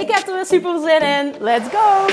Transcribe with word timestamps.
Ik 0.00 0.10
heb 0.10 0.28
er 0.28 0.34
weer 0.34 0.46
super 0.46 0.80
zin 0.80 1.00
in. 1.00 1.34
Let's 1.40 1.68
go! 1.68 2.06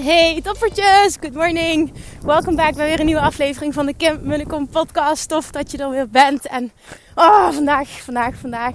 Hey 0.00 0.40
toppertjes, 0.42 1.16
good 1.20 1.34
morning. 1.34 1.92
Welkom 2.22 2.56
back 2.56 2.74
bij 2.74 2.86
weer 2.86 3.00
een 3.00 3.06
nieuwe 3.06 3.20
aflevering 3.20 3.74
van 3.74 3.86
de 3.86 3.94
Kim 3.94 4.18
Munnekom 4.22 4.68
podcast. 4.68 5.28
Tof 5.28 5.50
dat 5.50 5.70
je 5.70 5.78
er 5.78 5.90
weer 5.90 6.08
bent. 6.08 6.46
En 6.46 6.72
oh, 7.14 7.50
vandaag, 7.50 7.88
vandaag, 7.88 8.36
vandaag. 8.36 8.74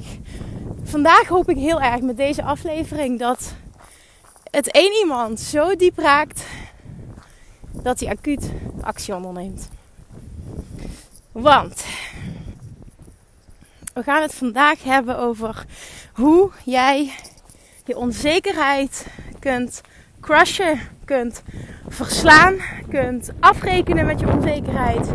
Vandaag 0.83 1.27
hoop 1.27 1.49
ik 1.49 1.57
heel 1.57 1.81
erg 1.81 2.01
met 2.01 2.17
deze 2.17 2.43
aflevering 2.43 3.19
dat 3.19 3.53
het 4.51 4.71
één 4.71 4.93
iemand 4.93 5.39
zo 5.39 5.75
diep 5.75 5.97
raakt 5.97 6.45
dat 7.71 7.99
hij 7.99 8.09
acuut 8.09 8.51
actie 8.81 9.15
onderneemt. 9.15 9.69
Want 11.31 11.85
we 13.93 14.03
gaan 14.03 14.21
het 14.21 14.33
vandaag 14.33 14.83
hebben 14.83 15.17
over 15.17 15.65
hoe 16.13 16.51
jij 16.65 17.13
je 17.85 17.97
onzekerheid 17.97 19.07
kunt 19.39 19.81
crushen, 20.19 20.79
kunt 21.05 21.43
verslaan, 21.87 22.57
kunt 22.89 23.31
afrekenen 23.39 24.05
met 24.05 24.19
je 24.19 24.27
onzekerheid 24.27 25.07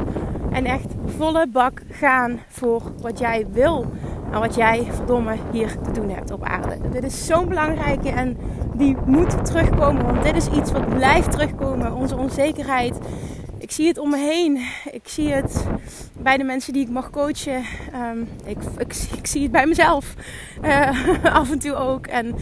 en 0.53 0.65
echt 0.65 0.87
volle 1.17 1.47
bak 1.47 1.83
gaan 1.91 2.41
voor 2.49 2.93
wat 3.01 3.19
jij 3.19 3.47
wil 3.51 3.93
en 4.33 4.41
wat 4.41 4.55
jij 4.55 4.87
verdomme 4.91 5.37
hier 5.53 5.77
te 5.83 5.91
doen 5.91 6.11
hebt 6.11 6.31
op 6.31 6.45
aarde. 6.45 6.77
Dit 6.91 7.05
is 7.05 7.27
zo'n 7.27 7.49
belangrijke 7.49 8.09
en 8.09 8.37
die 8.75 8.97
moet 9.05 9.45
terugkomen, 9.45 10.05
want 10.05 10.23
dit 10.23 10.37
is 10.37 10.49
iets 10.49 10.73
wat 10.73 10.95
blijft 10.95 11.31
terugkomen, 11.31 11.95
onze 11.95 12.17
onzekerheid. 12.17 12.99
Ik 13.59 13.71
zie 13.71 13.87
het 13.87 13.99
om 13.99 14.11
me 14.11 14.17
heen. 14.17 14.61
Ik 14.91 15.09
zie 15.09 15.33
het 15.33 15.67
bij 16.19 16.37
de 16.37 16.45
mensen 16.45 16.73
die 16.73 16.83
ik 16.83 16.91
mag 16.91 17.11
coachen. 17.11 17.63
Ehm, 17.93 18.19
ik, 18.45 18.59
ik, 19.17 19.27
zie 19.27 19.43
het 19.43 19.51
bij 19.51 19.67
mezelf 19.67 20.15
uh, 20.65 21.25
af 21.41 21.51
en 21.51 21.59
toe 21.59 21.75
ook. 21.75 22.07
En 22.07 22.35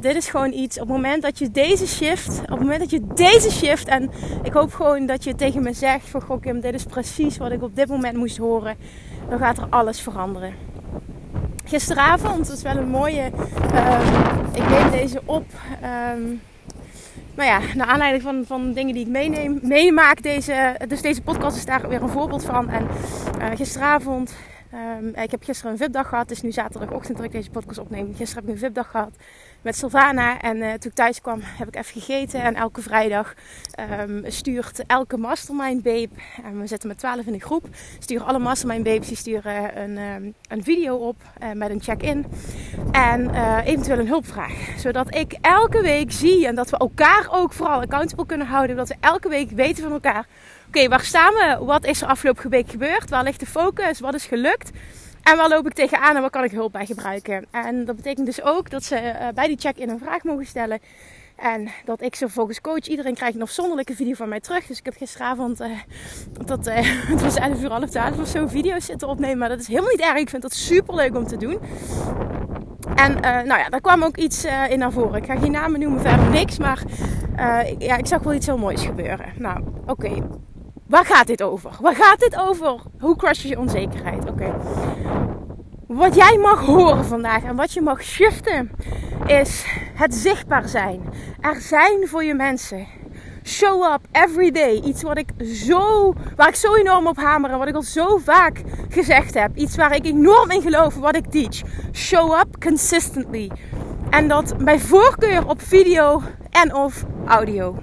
dit 0.00 0.16
is 0.16 0.28
gewoon 0.28 0.52
iets. 0.52 0.80
Op 0.80 0.88
het 0.88 0.96
moment 0.96 1.22
dat 1.22 1.38
je 1.38 1.50
deze 1.50 1.86
shift, 1.86 2.40
op 2.40 2.48
het 2.48 2.60
moment 2.60 2.80
dat 2.80 2.90
je 2.90 3.06
deze 3.14 3.50
shift, 3.50 3.88
en 3.88 4.10
ik 4.42 4.52
hoop 4.52 4.72
gewoon 4.72 5.06
dat 5.06 5.24
je 5.24 5.34
tegen 5.34 5.62
me 5.62 5.72
zegt: 5.72 6.08
van 6.08 6.22
Goh, 6.22 6.40
Kim, 6.40 6.60
dit 6.60 6.74
is 6.74 6.84
precies 6.84 7.36
wat 7.36 7.52
ik 7.52 7.62
op 7.62 7.76
dit 7.76 7.88
moment 7.88 8.16
moest 8.16 8.36
horen. 8.36 8.76
Dan 9.28 9.38
gaat 9.38 9.58
er 9.58 9.66
alles 9.70 10.00
veranderen. 10.00 10.54
Gisteravond, 11.66 12.46
dat 12.46 12.56
is 12.56 12.62
wel 12.62 12.76
een 12.76 12.88
mooie. 12.88 13.24
Um, 13.24 14.54
ik 14.54 14.68
neem 14.68 14.90
deze 14.90 15.20
op. 15.24 15.44
Um, 16.14 16.40
nou 17.34 17.48
ja, 17.48 17.60
naar 17.74 17.86
aanleiding 17.86 18.22
van, 18.22 18.44
van 18.46 18.72
dingen 18.72 18.94
die 18.94 19.08
ik 19.08 19.62
meemaak, 19.62 20.22
deze, 20.22 20.76
dus 20.88 21.02
deze 21.02 21.22
podcast 21.22 21.56
is 21.56 21.64
daar 21.64 21.88
weer 21.88 22.02
een 22.02 22.08
voorbeeld 22.08 22.44
van. 22.44 22.68
En 22.68 22.86
uh, 23.38 23.46
gisteravond, 23.54 24.34
um, 24.74 25.14
ik 25.22 25.30
heb 25.30 25.42
gisteren 25.42 25.72
een 25.72 25.78
VIP-dag 25.78 26.08
gehad, 26.08 26.28
het 26.28 26.36
is 26.36 26.42
nu 26.42 26.52
zaterdagochtend 26.52 27.16
dat 27.16 27.26
ik 27.26 27.32
deze 27.32 27.50
podcast 27.50 27.78
opneem. 27.78 28.14
Gisteren 28.16 28.44
heb 28.44 28.54
ik 28.54 28.62
een 28.62 28.66
VIP-dag 28.66 28.90
gehad 28.90 29.16
met 29.66 29.76
Sylvana. 29.76 30.40
En 30.40 30.56
uh, 30.56 30.68
toen 30.68 30.90
ik 30.90 30.94
thuis 30.94 31.20
kwam 31.20 31.40
heb 31.42 31.68
ik 31.68 31.76
even 31.76 32.00
gegeten. 32.00 32.42
En 32.42 32.54
elke 32.54 32.82
vrijdag 32.82 33.34
um, 34.00 34.24
stuurt 34.26 34.82
elke 34.86 35.16
mastermind 35.16 35.82
babe, 35.82 36.08
en 36.44 36.60
we 36.60 36.66
zitten 36.66 36.88
met 36.88 36.98
12 36.98 37.26
in 37.26 37.32
een 37.32 37.40
groep, 37.40 37.66
sturen 37.98 38.26
alle 38.26 38.38
mastermind 38.38 38.84
babes 38.84 39.08
die 39.08 39.16
sturen 39.16 39.82
een, 39.82 39.98
um, 39.98 40.34
een 40.48 40.62
video 40.64 40.96
op 40.96 41.16
uh, 41.42 41.52
met 41.52 41.70
een 41.70 41.82
check-in. 41.82 42.26
En 42.92 43.30
eventueel 43.64 43.98
een 43.98 44.06
hulpvraag. 44.06 44.52
Zodat 44.78 45.14
ik 45.14 45.38
elke 45.40 45.82
week 45.82 46.12
zie 46.12 46.46
en 46.46 46.54
dat 46.54 46.70
we 46.70 46.76
elkaar 46.76 47.28
ook 47.30 47.52
vooral 47.52 47.80
accountable 47.80 48.26
kunnen 48.26 48.46
houden. 48.46 48.76
Dat 48.76 48.88
we 48.88 48.96
elke 49.00 49.28
week 49.28 49.50
weten 49.50 49.82
van 49.82 49.92
elkaar. 49.92 50.26
Oké, 50.66 50.88
waar 50.88 51.04
staan 51.04 51.32
we? 51.32 51.64
Wat 51.64 51.84
is 51.84 52.02
er 52.02 52.08
afgelopen 52.08 52.50
week 52.50 52.70
gebeurd? 52.70 53.10
Waar 53.10 53.24
ligt 53.24 53.40
de 53.40 53.46
focus? 53.46 54.00
Wat 54.00 54.14
is 54.14 54.24
gelukt? 54.26 54.70
En 55.26 55.36
waar 55.36 55.48
loop 55.48 55.66
ik 55.66 55.72
tegenaan 55.72 56.14
en 56.14 56.20
waar 56.20 56.30
kan 56.30 56.44
ik 56.44 56.50
hulp 56.50 56.72
bij 56.72 56.86
gebruiken? 56.86 57.46
En 57.50 57.84
dat 57.84 57.96
betekent 57.96 58.26
dus 58.26 58.42
ook 58.42 58.70
dat 58.70 58.84
ze 58.84 58.94
uh, 58.94 59.28
bij 59.34 59.46
die 59.46 59.58
check-in 59.58 59.88
een 59.88 59.98
vraag 59.98 60.22
mogen 60.22 60.46
stellen. 60.46 60.78
En 61.36 61.68
dat 61.84 62.02
ik 62.02 62.14
ze 62.14 62.24
vervolgens 62.24 62.60
coach. 62.60 62.86
Iedereen 62.86 63.14
krijgt 63.14 63.34
een 63.34 63.42
afzonderlijke 63.42 63.94
video 63.94 64.14
van 64.14 64.28
mij 64.28 64.40
terug. 64.40 64.66
Dus 64.66 64.78
ik 64.78 64.84
heb 64.84 64.96
gisteravond, 64.96 65.60
uh, 65.60 65.66
tot, 66.46 66.68
uh, 66.68 66.74
het 67.12 67.22
was 67.22 67.34
11 67.34 67.62
uur, 67.62 67.70
half 67.70 67.90
12 67.90 68.18
of 68.18 68.28
zo, 68.28 68.46
video's 68.46 68.84
zitten 68.84 69.08
opnemen. 69.08 69.38
Maar 69.38 69.48
dat 69.48 69.60
is 69.60 69.66
helemaal 69.66 69.90
niet 69.90 70.00
erg. 70.00 70.18
Ik 70.18 70.30
vind 70.30 70.42
dat 70.42 70.54
super 70.54 70.94
leuk 70.94 71.16
om 71.16 71.26
te 71.26 71.36
doen. 71.36 71.58
En 72.94 73.20
nou 73.20 73.60
ja, 73.60 73.68
daar 73.68 73.80
kwam 73.80 74.02
ook 74.02 74.16
iets 74.16 74.44
in 74.68 74.78
naar 74.78 74.92
voren. 74.92 75.22
Ik 75.22 75.26
ga 75.26 75.36
geen 75.36 75.50
namen 75.52 75.80
noemen, 75.80 76.00
verder 76.00 76.30
niks. 76.30 76.58
Maar 76.58 76.82
ja, 77.78 77.96
ik 77.96 78.06
zag 78.06 78.22
wel 78.22 78.34
iets 78.34 78.46
heel 78.46 78.58
moois 78.58 78.84
gebeuren. 78.84 79.32
Nou, 79.38 79.64
oké. 79.86 80.22
Waar 80.88 81.04
gaat 81.04 81.26
dit 81.26 81.42
over? 81.42 81.70
Waar 81.80 81.94
gaat 81.94 82.18
dit 82.18 82.36
over? 82.38 82.80
Hoe 83.00 83.16
crush 83.16 83.42
je 83.42 83.58
onzekerheid? 83.58 84.28
Oké. 84.28 84.54
Wat 85.86 86.14
jij 86.14 86.38
mag 86.38 86.60
horen 86.60 87.04
vandaag 87.04 87.42
en 87.42 87.56
wat 87.56 87.72
je 87.72 87.80
mag 87.80 88.02
shiften 88.02 88.70
is 89.26 89.64
het 89.94 90.14
zichtbaar 90.14 90.68
zijn. 90.68 91.02
Er 91.40 91.60
zijn 91.60 92.08
voor 92.08 92.24
je 92.24 92.34
mensen. 92.34 92.86
Show 93.44 93.92
up 93.92 94.00
every 94.12 94.50
day. 94.50 94.80
Iets 94.80 95.02
wat 95.02 95.18
ik 95.18 95.28
zo, 95.44 96.14
waar 96.36 96.48
ik 96.48 96.54
zo 96.54 96.74
enorm 96.74 97.06
op 97.06 97.16
hamer 97.16 97.50
en 97.50 97.58
wat 97.58 97.68
ik 97.68 97.74
al 97.74 97.82
zo 97.82 98.16
vaak 98.16 98.62
gezegd 98.88 99.34
heb. 99.34 99.56
Iets 99.56 99.76
waar 99.76 99.94
ik 99.94 100.06
enorm 100.06 100.50
in 100.50 100.62
geloof, 100.62 100.94
wat 100.94 101.16
ik 101.16 101.26
teach. 101.30 101.62
Show 101.92 102.38
up 102.40 102.62
consistently. 102.62 103.50
En 104.10 104.28
dat 104.28 104.64
bij 104.64 104.78
voorkeur 104.78 105.48
op 105.48 105.62
video 105.62 106.22
en 106.50 106.74
of 106.74 107.04
audio. 107.26 107.76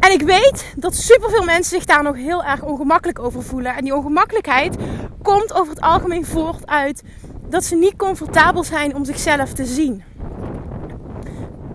En 0.00 0.12
ik 0.12 0.22
weet 0.22 0.72
dat 0.76 0.94
superveel 0.94 1.44
mensen 1.44 1.76
zich 1.76 1.84
daar 1.84 2.02
nog 2.02 2.16
heel 2.16 2.44
erg 2.44 2.62
ongemakkelijk 2.62 3.18
over 3.18 3.42
voelen. 3.42 3.76
En 3.76 3.84
die 3.84 3.94
ongemakkelijkheid 3.94 4.76
komt 5.22 5.52
over 5.52 5.68
het 5.68 5.80
algemeen 5.80 6.24
voort 6.26 6.66
uit 6.66 7.02
dat 7.48 7.64
ze 7.64 7.76
niet 7.76 7.96
comfortabel 7.96 8.64
zijn 8.64 8.94
om 8.94 9.04
zichzelf 9.04 9.52
te 9.52 9.64
zien. 9.64 10.02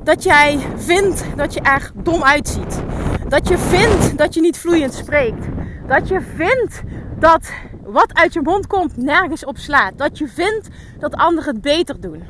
Dat 0.04 0.24
jij 0.24 0.60
vindt 0.76 1.24
dat 1.36 1.54
je 1.54 1.62
er 1.62 1.92
dom 1.96 2.24
uitziet. 2.24 2.82
Dat 3.28 3.48
je 3.48 3.58
vindt 3.58 4.18
dat 4.18 4.34
je 4.34 4.42
niet 4.42 4.58
vloeiend 4.58 4.94
spreekt. 4.94 5.46
Dat 5.88 6.08
je 6.08 6.22
vindt 6.36 6.82
dat 7.20 7.52
wat 7.84 8.14
uit 8.14 8.34
je 8.34 8.42
mond 8.42 8.68
komt 8.68 8.98
nergens 8.98 9.46
op 9.46 9.58
slaat. 9.58 9.98
Dat 9.98 10.18
je 10.18 10.28
vindt 10.28 10.68
dat 11.00 11.16
anderen 11.16 11.54
het 11.54 11.62
beter 11.62 12.02
doen. 12.02 12.24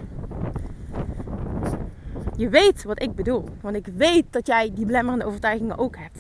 Je 2.36 2.50
weet 2.50 2.84
wat 2.84 3.02
ik 3.02 3.16
bedoel. 3.16 3.50
Want 3.62 3.76
ik 3.76 3.88
weet 3.96 4.26
dat 4.30 4.48
jij 4.48 4.72
die 4.74 4.86
belemmerende 4.86 5.26
overtuigingen 5.26 5.78
ook 5.78 5.96
hebt. 5.98 6.20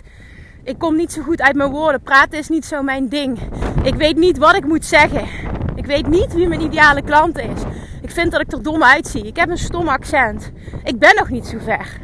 Ik 0.63 0.78
kom 0.78 0.96
niet 0.96 1.12
zo 1.12 1.22
goed 1.22 1.41
uit 1.41 1.56
mijn 1.56 1.69
woorden. 1.72 2.01
Praten 2.01 2.40
is 2.40 2.50
niet 2.50 2.66
zo 2.66 2.81
mijn 2.81 3.07
ding. 3.09 3.40
Ik 3.84 3.96
weet 3.96 4.17
niet 4.17 4.37
wat 4.37 4.55
ik 4.55 4.66
moet 4.66 4.85
zeggen. 4.85 5.28
Ik 5.76 5.85
weet 5.85 6.08
niet 6.08 6.34
wie 6.34 6.47
mijn 6.47 6.61
ideale 6.61 7.02
klant 7.02 7.37
is. 7.37 7.61
Ik 8.02 8.11
vind 8.11 8.32
dat 8.32 8.41
ik 8.41 8.52
er 8.52 8.64
dom 8.64 8.84
uitzie. 8.84 9.26
Ik 9.28 9.35
heb 9.35 9.49
een 9.49 9.58
stom 9.58 9.87
accent. 9.87 10.52
Ik 10.84 10.99
ben 10.99 11.16
nog 11.16 11.29
niet 11.29 11.47
zo 11.47 11.58
ver. 11.59 11.97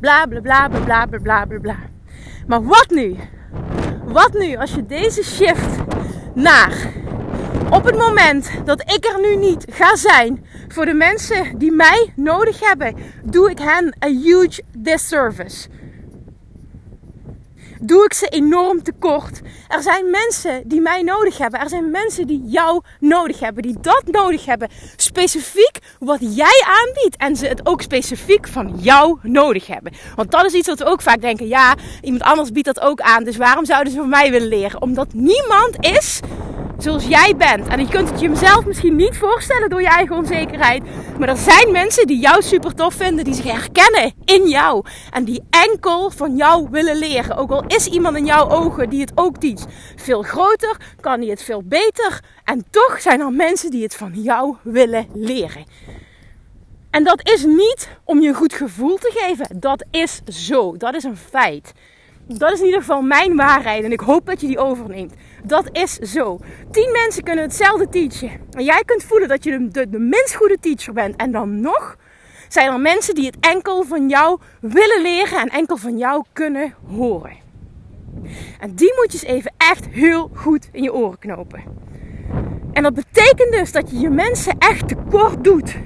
Bla 0.00 0.26
bla 0.26 0.40
bla 0.40 0.68
bla 0.68 0.80
bla 0.80 1.06
bla 1.06 1.44
bla 1.44 1.58
bla. 1.58 1.76
Maar 2.46 2.64
wat 2.64 2.86
nu? 2.90 3.16
Wat 4.04 4.32
nu 4.32 4.56
als 4.56 4.74
je 4.74 4.86
deze 4.86 5.22
shift 5.22 5.76
naar 6.34 6.92
op 7.70 7.84
het 7.84 7.96
moment 7.96 8.50
dat 8.64 8.80
ik 8.80 9.04
er 9.04 9.20
nu 9.20 9.36
niet 9.36 9.64
ga 9.70 9.96
zijn 9.96 10.46
voor 10.68 10.84
de 10.84 10.94
mensen 10.94 11.58
die 11.58 11.72
mij 11.72 12.12
nodig 12.16 12.60
hebben, 12.60 12.96
doe 13.24 13.50
ik 13.50 13.58
hen 13.58 13.96
een 13.98 14.20
huge 14.22 14.62
disservice. 14.76 15.68
Doe 17.80 18.04
ik 18.04 18.12
ze 18.12 18.26
enorm 18.26 18.82
tekort. 18.82 19.40
Er 19.68 19.82
zijn 19.82 20.10
mensen 20.10 20.68
die 20.68 20.80
mij 20.80 21.02
nodig 21.02 21.38
hebben. 21.38 21.60
Er 21.60 21.68
zijn 21.68 21.90
mensen 21.90 22.26
die 22.26 22.42
jou 22.44 22.82
nodig 23.00 23.40
hebben. 23.40 23.62
Die 23.62 23.76
dat 23.80 24.02
nodig 24.10 24.44
hebben. 24.44 24.68
Specifiek 24.96 25.78
wat 25.98 26.18
jij 26.20 26.64
aanbiedt. 26.66 27.16
En 27.16 27.36
ze 27.36 27.46
het 27.46 27.66
ook 27.66 27.82
specifiek 27.82 28.48
van 28.48 28.74
jou 28.78 29.18
nodig 29.22 29.66
hebben. 29.66 29.92
Want 30.14 30.30
dat 30.30 30.44
is 30.44 30.52
iets 30.52 30.68
wat 30.68 30.78
we 30.78 30.84
ook 30.84 31.02
vaak 31.02 31.20
denken. 31.20 31.48
Ja, 31.48 31.74
iemand 32.02 32.22
anders 32.22 32.52
biedt 32.52 32.66
dat 32.66 32.80
ook 32.80 33.00
aan. 33.00 33.24
Dus 33.24 33.36
waarom 33.36 33.64
zouden 33.64 33.92
ze 33.92 33.98
van 33.98 34.08
mij 34.08 34.30
willen 34.30 34.48
leren? 34.48 34.82
Omdat 34.82 35.12
niemand 35.12 35.76
is 35.80 36.20
zoals 36.78 37.06
jij 37.06 37.36
bent. 37.36 37.68
En 37.68 37.80
je 37.80 37.88
kunt 37.88 38.10
het 38.10 38.20
jezelf 38.20 38.66
misschien 38.66 38.96
niet 38.96 39.16
voorstellen 39.16 39.68
door 39.70 39.80
je 39.80 39.88
eigen 39.88 40.16
onzekerheid. 40.16 40.82
Maar 41.18 41.28
er 41.28 41.36
zijn 41.36 41.72
mensen 41.72 42.06
die 42.06 42.18
jou 42.18 42.42
super 42.42 42.74
tof 42.74 42.94
vinden, 42.94 43.24
die 43.24 43.34
zich 43.34 43.52
herkennen 43.52 44.12
in 44.24 44.48
jou. 44.48 44.84
En 45.10 45.24
die 45.24 45.42
enkel 45.50 46.10
van 46.10 46.36
jou 46.36 46.68
willen 46.70 46.96
leren. 46.96 47.36
Ook 47.36 47.50
al 47.50 47.64
is 47.66 47.86
iemand 47.86 48.16
in 48.16 48.24
jouw 48.24 48.50
ogen 48.50 48.90
die 48.90 49.00
het 49.00 49.12
ook 49.14 49.36
teach. 49.36 49.64
Veel 49.96 50.22
groter, 50.22 50.76
kan 51.00 51.20
hij 51.20 51.28
het 51.28 51.42
veel 51.42 51.62
beter. 51.64 52.20
En 52.44 52.64
toch 52.70 53.00
zijn 53.00 53.20
er 53.20 53.32
mensen 53.32 53.70
die 53.70 53.82
het 53.82 53.94
van 53.94 54.12
jou 54.14 54.56
willen 54.62 55.06
leren. 55.14 55.64
En 56.90 57.04
dat 57.04 57.28
is 57.28 57.44
niet 57.44 57.88
om 58.04 58.20
je 58.20 58.28
een 58.28 58.34
goed 58.34 58.52
gevoel 58.52 58.96
te 58.96 59.12
geven. 59.14 59.60
Dat 59.60 59.84
is 59.90 60.22
zo. 60.24 60.76
Dat 60.76 60.94
is 60.94 61.04
een 61.04 61.16
feit. 61.16 61.72
Dat 62.28 62.52
is 62.52 62.58
in 62.58 62.64
ieder 62.64 62.80
geval 62.80 63.02
mijn 63.02 63.36
waarheid 63.36 63.84
en 63.84 63.92
ik 63.92 64.00
hoop 64.00 64.26
dat 64.26 64.40
je 64.40 64.46
die 64.46 64.58
overneemt. 64.58 65.14
Dat 65.46 65.68
is 65.72 65.92
zo. 65.94 66.38
Tien 66.70 66.92
mensen 66.92 67.22
kunnen 67.22 67.44
hetzelfde 67.44 67.88
teachen. 67.88 68.30
En 68.50 68.64
jij 68.64 68.82
kunt 68.84 69.04
voelen 69.04 69.28
dat 69.28 69.44
je 69.44 69.50
de, 69.50 69.68
de, 69.68 69.90
de 69.90 69.98
minst 69.98 70.34
goede 70.34 70.58
teacher 70.60 70.92
bent. 70.92 71.16
En 71.16 71.32
dan 71.32 71.60
nog 71.60 71.96
zijn 72.48 72.72
er 72.72 72.80
mensen 72.80 73.14
die 73.14 73.26
het 73.26 73.36
enkel 73.40 73.84
van 73.84 74.08
jou 74.08 74.40
willen 74.60 75.02
leren 75.02 75.38
en 75.38 75.48
enkel 75.48 75.76
van 75.76 75.98
jou 75.98 76.24
kunnen 76.32 76.74
horen. 76.96 77.36
En 78.60 78.74
die 78.74 78.92
moet 78.96 79.12
je 79.12 79.26
eens 79.26 79.36
even 79.36 79.52
echt 79.56 79.86
heel 79.86 80.30
goed 80.34 80.68
in 80.72 80.82
je 80.82 80.92
oren 80.92 81.18
knopen. 81.18 81.62
En 82.72 82.82
dat 82.82 82.94
betekent 82.94 83.52
dus 83.52 83.72
dat 83.72 83.90
je 83.90 83.98
je 83.98 84.10
mensen 84.10 84.58
echt 84.58 84.88
tekort 84.88 85.44
doet. 85.44 85.76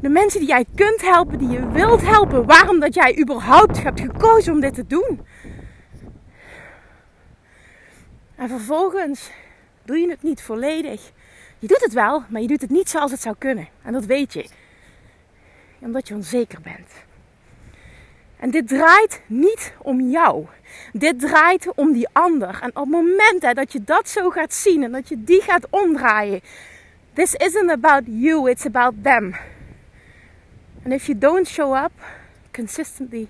De 0.00 0.08
mensen 0.08 0.40
die 0.40 0.48
jij 0.48 0.64
kunt 0.74 1.00
helpen, 1.02 1.38
die 1.38 1.48
je 1.48 1.68
wilt 1.68 2.02
helpen. 2.02 2.46
Waarom 2.46 2.80
dat 2.80 2.94
jij 2.94 3.18
überhaupt 3.20 3.82
hebt 3.82 4.00
gekozen 4.00 4.52
om 4.52 4.60
dit 4.60 4.74
te 4.74 4.86
doen. 4.86 5.20
En 8.36 8.48
vervolgens 8.48 9.30
doe 9.84 9.98
je 9.98 10.10
het 10.10 10.22
niet 10.22 10.42
volledig. 10.42 11.12
Je 11.58 11.66
doet 11.66 11.80
het 11.80 11.92
wel, 11.92 12.24
maar 12.28 12.40
je 12.40 12.46
doet 12.46 12.60
het 12.60 12.70
niet 12.70 12.90
zoals 12.90 13.10
het 13.10 13.20
zou 13.20 13.34
kunnen. 13.38 13.68
En 13.82 13.92
dat 13.92 14.04
weet 14.04 14.32
je. 14.32 14.48
Omdat 15.78 16.08
je 16.08 16.14
onzeker 16.14 16.60
bent. 16.60 16.92
En 18.36 18.50
dit 18.50 18.68
draait 18.68 19.20
niet 19.26 19.72
om 19.78 20.00
jou. 20.00 20.46
Dit 20.92 21.20
draait 21.20 21.74
om 21.74 21.92
die 21.92 22.08
ander. 22.12 22.58
En 22.62 22.68
op 22.68 22.74
het 22.74 22.90
moment 22.90 23.56
dat 23.56 23.72
je 23.72 23.84
dat 23.84 24.08
zo 24.08 24.30
gaat 24.30 24.54
zien 24.54 24.82
en 24.82 24.92
dat 24.92 25.08
je 25.08 25.24
die 25.24 25.42
gaat 25.42 25.66
omdraaien. 25.70 26.40
This 27.12 27.34
isn't 27.34 27.70
about 27.70 28.02
you, 28.06 28.50
it's 28.50 28.66
about 28.66 28.94
them. 29.02 29.34
And 30.84 30.92
if 30.92 31.06
you 31.06 31.18
don't 31.18 31.46
show 31.46 31.84
up 31.84 31.92
consistently, 32.52 33.28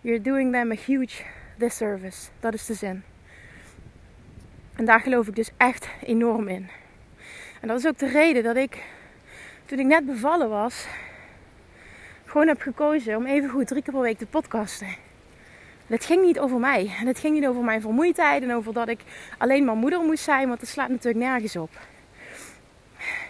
you're 0.00 0.22
doing 0.22 0.52
them 0.52 0.70
a 0.70 0.76
huge 0.86 1.22
disservice. 1.58 2.28
Dat 2.40 2.54
is 2.54 2.66
de 2.66 2.74
zin. 2.74 3.13
En 4.76 4.84
daar 4.84 5.00
geloof 5.00 5.28
ik 5.28 5.36
dus 5.36 5.50
echt 5.56 5.88
enorm 6.02 6.48
in. 6.48 6.68
En 7.60 7.68
dat 7.68 7.78
is 7.78 7.86
ook 7.86 7.98
de 7.98 8.08
reden 8.08 8.42
dat 8.42 8.56
ik, 8.56 8.82
toen 9.66 9.78
ik 9.78 9.86
net 9.86 10.06
bevallen 10.06 10.48
was, 10.48 10.86
gewoon 12.24 12.48
heb 12.48 12.60
gekozen 12.60 13.16
om 13.16 13.26
even 13.26 13.50
goed 13.50 13.66
drie 13.66 13.82
keer 13.82 13.92
per 13.92 14.02
week 14.02 14.18
te 14.18 14.26
podcasten. 14.26 14.88
het 15.86 16.04
ging 16.04 16.22
niet 16.22 16.38
over 16.38 16.58
mij. 16.58 16.94
En 17.00 17.06
het 17.06 17.18
ging 17.18 17.34
niet 17.34 17.46
over 17.46 17.62
mijn 17.62 17.80
vermoeidheid 17.80 18.42
en 18.42 18.54
over 18.54 18.72
dat 18.72 18.88
ik 18.88 19.00
alleen 19.38 19.64
maar 19.64 19.76
moeder 19.76 20.00
moest 20.00 20.24
zijn, 20.24 20.48
want 20.48 20.60
dat 20.60 20.68
slaat 20.68 20.88
natuurlijk 20.88 21.24
nergens 21.24 21.56
op. 21.56 21.70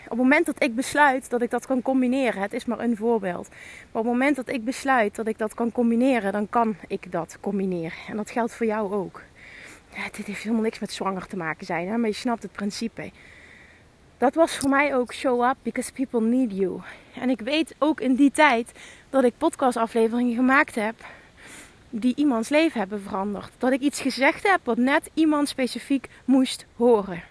Op 0.05 0.11
het 0.11 0.19
moment 0.19 0.47
dat 0.47 0.63
ik 0.63 0.75
besluit 0.75 1.31
dat 1.31 1.43
ik 1.43 1.51
dat 1.51 1.67
kan 1.67 1.83
combineren, 1.83 2.43
het 2.43 2.53
is 2.53 2.65
maar 2.65 2.79
een 2.81 2.97
voorbeeld. 2.97 3.49
Maar 3.49 4.03
op 4.03 4.09
het 4.09 4.13
moment 4.13 4.37
dat 4.37 4.49
ik 4.49 4.65
besluit 4.65 5.15
dat 5.15 5.27
ik 5.27 5.39
dat 5.39 5.55
kan 5.55 5.73
combineren, 5.73 6.33
dan 6.33 6.49
kan 6.49 6.77
ik 6.89 7.13
dat 7.13 7.39
combineren. 7.41 7.99
En 8.09 8.17
dat 8.17 8.31
geldt 8.31 8.55
voor 8.55 8.67
jou 8.67 8.93
ook 8.93 9.23
dit 10.17 10.27
heeft 10.27 10.43
helemaal 10.43 10.63
niks 10.63 10.79
met 10.79 10.93
zwanger 10.93 11.27
te 11.27 11.37
maken 11.37 11.67
zijn, 11.67 11.89
hè? 11.89 11.97
maar 11.97 12.09
je 12.09 12.15
snapt 12.15 12.43
het 12.43 12.53
principe. 12.53 13.11
Dat 14.19 14.35
was 14.35 14.57
voor 14.57 14.69
mij 14.69 14.97
ook 14.97 15.13
show 15.13 15.49
up 15.49 15.57
because 15.63 15.93
people 15.93 16.21
need 16.21 16.57
you. 16.57 16.81
En 17.15 17.31
ik 17.31 17.41
weet 17.41 17.75
ook 17.79 18.01
in 18.01 18.15
die 18.15 18.31
tijd 18.31 18.73
dat 19.11 19.25
ik 19.25 19.39
podcastafleveringen 19.39 20.35
gemaakt 20.35 20.75
heb 20.75 20.95
die 21.91 22.15
iemands 22.17 22.49
leven 22.49 22.79
hebben 22.79 23.03
veranderd. 23.03 23.51
Dat 23.59 23.73
ik 23.73 23.81
iets 23.81 24.01
gezegd 24.01 24.51
heb 24.51 24.61
wat 24.65 24.77
net 24.77 25.11
iemand 25.15 25.49
specifiek 25.49 26.09
moest 26.25 26.67
horen. 26.77 27.23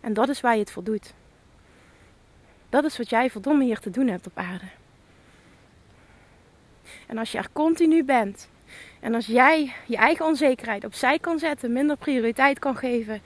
En 0.00 0.14
dat 0.14 0.28
is 0.28 0.40
waar 0.40 0.54
je 0.54 0.60
het 0.60 0.70
voor 0.70 0.84
doet. 0.84 1.14
Dat 2.68 2.84
is 2.84 2.96
wat 2.96 3.10
jij 3.10 3.30
verdomme 3.30 3.64
hier 3.64 3.78
te 3.78 3.90
doen 3.90 4.08
hebt 4.08 4.26
op 4.26 4.38
aarde. 4.38 4.66
En 7.06 7.18
als 7.18 7.32
je 7.32 7.38
er 7.38 7.48
continu 7.52 8.04
bent 8.04 8.48
en 9.00 9.14
als 9.14 9.26
jij 9.26 9.72
je 9.86 9.96
eigen 9.96 10.24
onzekerheid 10.24 10.84
opzij 10.84 11.18
kan 11.18 11.38
zetten, 11.38 11.72
minder 11.72 11.96
prioriteit 11.96 12.58
kan 12.58 12.76
geven 12.76 13.20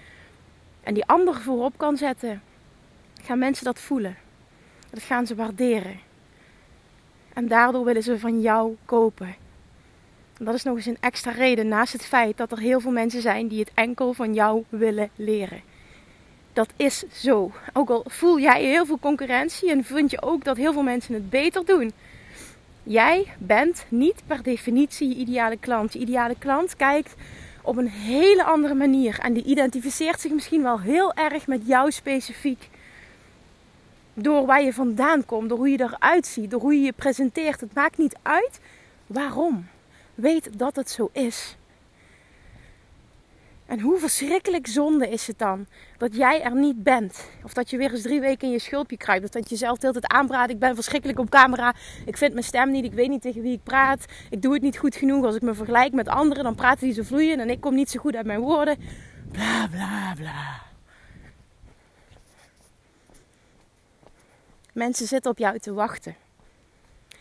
en 0.83 0.95
die 0.95 1.07
anderen 1.07 1.43
voorop 1.43 1.73
kan 1.77 1.97
zetten, 1.97 2.43
gaan 3.23 3.39
mensen 3.39 3.65
dat 3.65 3.79
voelen. 3.79 4.17
Dat 4.91 5.03
gaan 5.03 5.27
ze 5.27 5.35
waarderen. 5.35 6.01
En 7.33 7.49
daardoor 7.49 7.85
willen 7.85 8.03
ze 8.03 8.19
van 8.19 8.41
jou 8.41 8.77
kopen. 8.85 9.35
En 10.39 10.45
dat 10.45 10.55
is 10.55 10.63
nog 10.63 10.77
eens 10.77 10.87
een 10.87 10.97
extra 11.01 11.31
reden 11.31 11.69
naast 11.69 11.93
het 11.93 12.05
feit 12.05 12.37
dat 12.37 12.53
er 12.53 12.59
heel 12.59 12.81
veel 12.81 12.91
mensen 12.91 13.23
zijn 13.23 13.49
die 13.49 13.61
het 13.61 13.71
enkel 13.75 14.13
van 14.13 14.35
jou 14.35 14.65
willen 14.69 15.11
leren. 15.15 15.63
Dat 16.53 16.73
is 16.77 17.05
zo. 17.13 17.53
Ook 17.73 17.91
al 17.91 18.05
voel 18.07 18.41
jij 18.41 18.63
heel 18.65 18.87
veel 18.87 18.99
concurrentie 18.99 19.71
en 19.71 19.85
vind 19.85 20.11
je 20.11 20.23
ook 20.23 20.45
dat 20.45 20.57
heel 20.57 20.73
veel 20.73 20.83
mensen 20.83 21.15
het 21.15 21.31
beter 21.31 21.65
doen. 21.65 21.93
Jij 22.91 23.27
bent 23.39 23.85
niet 23.89 24.23
per 24.27 24.43
definitie 24.43 25.09
je 25.09 25.15
ideale 25.15 25.57
klant. 25.57 25.93
Je 25.93 25.99
ideale 25.99 26.35
klant 26.39 26.77
kijkt 26.77 27.15
op 27.63 27.77
een 27.77 27.89
hele 27.89 28.45
andere 28.45 28.75
manier 28.75 29.19
en 29.19 29.33
die 29.33 29.45
identificeert 29.45 30.21
zich 30.21 30.33
misschien 30.33 30.63
wel 30.63 30.81
heel 30.81 31.15
erg 31.15 31.47
met 31.47 31.67
jou 31.67 31.91
specifiek. 31.91 32.69
Door 34.15 34.47
waar 34.47 34.63
je 34.63 34.73
vandaan 34.73 35.25
komt, 35.25 35.49
door 35.49 35.59
hoe 35.59 35.71
je 35.71 35.81
eruit 35.81 36.27
ziet, 36.27 36.51
door 36.51 36.61
hoe 36.61 36.75
je 36.75 36.81
je 36.81 36.93
presenteert. 36.93 37.61
Het 37.61 37.75
maakt 37.75 37.99
niet 37.99 38.17
uit 38.23 38.61
waarom. 39.07 39.67
Weet 40.15 40.59
dat 40.59 40.77
het 40.77 40.91
zo 40.91 41.11
is. 41.13 41.57
En 43.71 43.81
hoe 43.81 43.99
verschrikkelijk 43.99 44.67
zonde 44.67 45.09
is 45.09 45.27
het 45.27 45.39
dan 45.39 45.67
dat 45.97 46.17
jij 46.17 46.43
er 46.43 46.55
niet 46.55 46.83
bent? 46.83 47.31
Of 47.45 47.53
dat 47.53 47.71
je 47.71 47.77
weer 47.77 47.91
eens 47.91 48.03
drie 48.03 48.21
weken 48.21 48.47
in 48.47 48.53
je 48.53 48.59
schulpje 48.59 48.97
kruipt. 48.97 49.33
Dat 49.33 49.49
je 49.49 49.51
jezelf 49.51 49.79
de 49.79 49.87
hele 49.87 50.27
tijd. 50.29 50.51
Ik 50.51 50.59
ben 50.59 50.75
verschrikkelijk 50.75 51.19
op 51.19 51.31
camera. 51.31 51.75
Ik 52.07 52.17
vind 52.17 52.33
mijn 52.33 52.45
stem 52.45 52.71
niet. 52.71 52.85
Ik 52.85 52.93
weet 52.93 53.09
niet 53.09 53.23
tegen 53.23 53.43
wie 53.43 53.53
ik 53.53 53.63
praat. 53.63 54.05
Ik 54.31 54.43
doe 54.43 54.53
het 54.53 54.63
niet 54.63 54.79
goed 54.79 54.97
genoeg. 54.97 55.25
Als 55.25 55.35
ik 55.35 55.43
me 55.43 55.55
vergelijk 55.55 55.93
met 55.93 56.09
anderen, 56.09 56.45
dan 56.45 56.55
praten 56.55 56.87
die 56.87 56.95
zo 56.95 57.03
vloeiend. 57.03 57.41
En 57.41 57.51
ik 57.51 57.61
kom 57.61 57.75
niet 57.75 57.91
zo 57.91 58.01
goed 58.01 58.17
uit 58.17 58.27
mijn 58.27 58.41
woorden. 58.41 58.77
Bla 59.33 59.69
bla 59.69 60.15
bla. 60.15 60.63
Mensen 64.73 65.07
zitten 65.07 65.31
op 65.31 65.39
jou 65.39 65.59
te 65.59 65.73
wachten. 65.73 66.17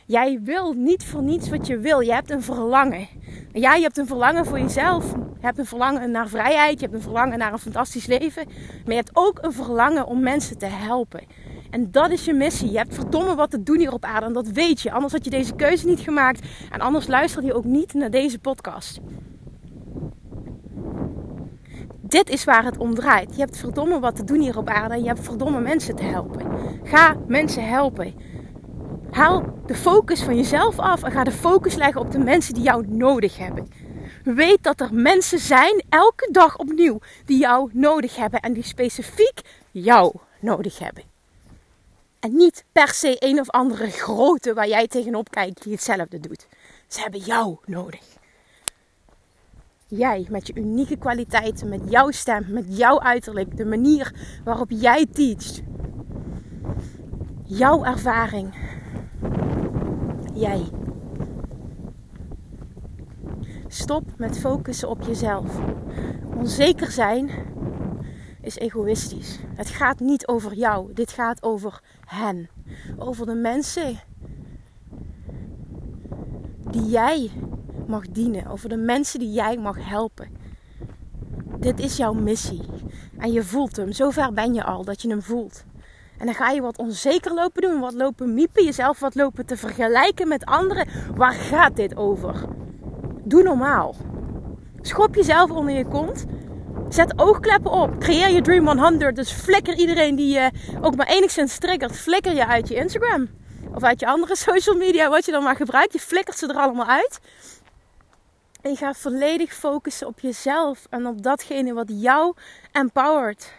Jij 0.10 0.40
wil 0.44 0.74
niet 0.74 1.04
voor 1.04 1.24
niets 1.24 1.50
wat 1.50 1.68
je 1.68 1.78
wil. 1.78 2.00
Je 2.00 2.14
hebt 2.14 2.32
een 2.32 2.42
verlangen. 2.42 3.08
Ja, 3.52 3.76
je 3.76 3.82
hebt 3.82 3.98
een 3.98 4.08
verlangen 4.08 4.46
voor 4.46 4.60
jezelf. 4.60 5.12
Je 5.12 5.46
hebt 5.46 5.58
een 5.58 5.66
verlangen 5.66 6.12
naar 6.12 6.28
vrijheid. 6.28 6.80
Je 6.80 6.86
hebt 6.86 6.94
een 6.94 7.02
verlangen 7.02 7.38
naar 7.38 7.54
een 7.54 7.60
fantastisch 7.60 8.06
leven. 8.06 8.46
Maar 8.48 8.86
je 8.86 8.94
hebt 8.94 9.10
ook 9.14 9.38
een 9.42 9.54
verlangen 9.54 10.06
om 10.06 10.22
mensen 10.22 10.58
te 10.58 10.66
helpen. 10.66 11.24
En 11.70 11.92
dat 11.92 12.10
is 12.12 12.26
je 12.26 12.34
missie. 12.34 12.72
Je 12.72 12.78
hebt 12.78 12.94
verdomme 12.94 13.36
wat 13.36 13.52
te 13.52 13.64
doen 13.64 13.78
hier 13.78 13.94
op 13.94 14.04
aarde. 14.04 14.26
En 14.26 14.34
dat 14.34 14.48
weet 14.48 14.82
je. 14.82 14.92
Anders 14.92 15.14
had 15.14 15.24
je 15.24 15.30
deze 15.30 15.56
keuze 15.56 15.88
niet 15.88 16.00
gemaakt. 16.00 16.48
En 16.72 16.80
anders 16.80 17.08
luister 17.08 17.44
je 17.44 17.54
ook 17.54 17.66
niet 17.66 17.94
naar 17.94 18.12
deze 18.12 18.40
podcast. 18.40 19.00
Dit 22.02 22.30
is 22.30 22.44
waar 22.44 22.66
het 22.66 22.78
om 22.78 22.96
draait. 22.96 23.36
Je 23.36 23.42
hebt 23.42 23.58
verdomme 23.58 24.00
wat 24.00 24.16
te 24.16 24.24
doen 24.24 24.40
hier 24.40 24.58
op 24.58 24.70
aarde. 24.70 24.94
En 24.94 25.02
je 25.02 25.08
hebt 25.08 25.26
verdomme 25.26 25.60
mensen 25.60 25.96
te 25.96 26.04
helpen. 26.04 26.42
Ga 26.84 27.16
mensen 27.28 27.68
helpen. 27.68 28.38
Haal 29.20 29.62
de 29.66 29.76
focus 29.76 30.24
van 30.24 30.36
jezelf 30.36 30.80
af 30.80 31.04
en 31.04 31.12
ga 31.12 31.24
de 31.24 31.32
focus 31.32 31.76
leggen 31.76 32.02
op 32.02 32.12
de 32.12 32.20
mensen 32.20 32.54
die 32.54 32.64
jou 32.64 32.88
nodig 32.88 33.38
hebben. 33.38 33.68
Weet 34.24 34.64
dat 34.64 34.80
er 34.80 34.94
mensen 34.94 35.40
zijn, 35.40 35.84
elke 35.90 36.30
dag 36.32 36.58
opnieuw, 36.58 37.00
die 37.26 37.40
jou 37.40 37.70
nodig 37.74 38.16
hebben 38.16 38.40
en 38.40 38.54
die 38.54 38.64
specifiek 38.64 39.42
jou 39.72 40.16
nodig 40.40 40.80
hebben. 40.80 41.04
En 42.20 42.36
niet 42.36 42.64
per 42.72 42.88
se 42.88 43.16
een 43.20 43.40
of 43.40 43.50
andere 43.50 43.90
grote 43.90 44.54
waar 44.54 44.68
jij 44.68 44.88
tegenop 44.88 45.30
kijkt 45.30 45.64
die 45.64 45.74
hetzelfde 45.74 46.20
doet. 46.20 46.48
Ze 46.88 47.02
hebben 47.02 47.20
jou 47.20 47.58
nodig. 47.66 48.04
Jij 49.88 50.28
met 50.30 50.48
je 50.48 50.54
unieke 50.56 50.98
kwaliteiten, 50.98 51.70
met 51.70 51.82
jouw 51.86 52.12
stem, 52.12 52.46
met 52.48 52.66
jouw 52.68 53.00
uiterlijk, 53.00 53.58
de 53.58 53.66
manier 53.66 54.14
waarop 54.44 54.70
jij 54.70 55.06
teacht. 55.14 55.62
Jouw 57.44 57.84
ervaring, 57.84 58.54
jij. 60.40 60.70
Stop 63.68 64.04
met 64.18 64.40
focussen 64.40 64.90
op 64.90 65.02
jezelf. 65.02 65.60
Onzeker 66.36 66.92
zijn 66.92 67.32
is 68.42 68.58
egoïstisch. 68.58 69.40
Het 69.56 69.70
gaat 69.70 70.00
niet 70.00 70.28
over 70.28 70.54
jou. 70.54 70.94
Dit 70.94 71.12
gaat 71.12 71.44
over 71.44 71.82
hen. 72.06 72.50
Over 72.98 73.26
de 73.26 73.36
mensen 73.36 74.00
die 76.72 76.86
jij 76.86 77.32
mag 77.88 78.08
dienen. 78.08 78.48
Over 78.48 78.70
de 78.70 78.78
mensen 78.78 79.20
die 79.20 79.32
jij 79.32 79.58
mag 79.58 79.90
helpen. 79.90 80.28
Dit 81.60 81.80
is 81.80 81.98
jouw 81.98 82.14
missie. 82.14 82.62
En 83.18 83.32
je 83.32 83.44
voelt 83.44 83.76
hem. 83.76 83.92
Zover 83.92 84.34
ben 84.34 84.54
je 84.54 84.64
al 84.64 84.84
dat 84.84 85.02
je 85.02 85.10
hem 85.10 85.22
voelt. 85.22 85.66
En 86.20 86.26
dan 86.26 86.36
ga 86.36 86.50
je 86.50 86.62
wat 86.62 86.78
onzeker 86.78 87.34
lopen 87.34 87.62
doen, 87.62 87.80
wat 87.80 87.94
lopen 87.94 88.34
miepen, 88.34 88.64
jezelf 88.64 89.00
wat 89.00 89.16
lopen 89.16 89.46
te 89.46 89.58
vergelijken 89.58 90.28
met 90.28 90.46
anderen. 90.46 90.88
Waar 91.16 91.34
gaat 91.34 91.76
dit 91.76 91.98
over? 91.98 92.36
Doe 93.24 93.44
normaal. 93.44 93.96
Schop 94.82 95.16
jezelf 95.16 95.52
onder 95.52 95.76
je 95.76 95.88
kont. 95.88 96.26
Zet 96.90 97.20
oogkleppen 97.20 97.72
op. 97.72 98.00
Creëer 98.00 98.30
je 98.30 98.42
Dream 98.42 98.78
100. 98.78 99.16
Dus 99.16 99.32
flikker 99.32 99.76
iedereen 99.76 100.16
die 100.16 100.34
je 100.34 100.52
ook 100.82 100.96
maar 100.96 101.08
enigszins 101.08 101.58
triggert, 101.58 101.98
flikker 101.98 102.34
je 102.34 102.48
uit 102.48 102.68
je 102.68 102.76
Instagram. 102.76 103.28
Of 103.74 103.84
uit 103.84 104.00
je 104.00 104.08
andere 104.08 104.36
social 104.48 104.76
media, 104.76 105.10
wat 105.10 105.26
je 105.26 105.32
dan 105.32 105.44
maar 105.44 105.56
gebruikt. 105.56 105.94
Je 105.94 106.00
flikkert 106.00 106.38
ze 106.38 106.48
er 106.48 106.56
allemaal 106.56 106.88
uit. 106.88 107.20
En 108.62 108.72
je 108.72 108.78
gaat 108.78 108.98
volledig 108.98 109.54
focussen 109.54 110.08
op 110.08 110.20
jezelf 110.20 110.88
en 110.90 111.08
op 111.08 111.24
datgene 111.24 111.74
wat 111.74 111.88
jou 111.88 112.34
empowert. 112.72 113.54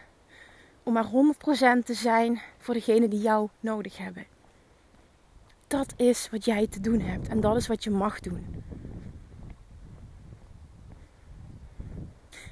Om 0.83 0.93
maar 0.93 1.07
100% 1.07 1.85
te 1.85 1.95
zijn 1.95 2.41
voor 2.59 2.75
degene 2.75 3.09
die 3.09 3.21
jou 3.21 3.49
nodig 3.61 3.99
hebben. 3.99 4.27
Dat 5.67 5.95
is 5.97 6.29
wat 6.31 6.45
jij 6.45 6.67
te 6.67 6.81
doen 6.81 7.01
hebt 7.01 7.29
en 7.29 7.41
dat 7.41 7.57
is 7.57 7.67
wat 7.67 7.85
je 7.85 7.91
mag 7.91 8.21
doen. 8.21 8.65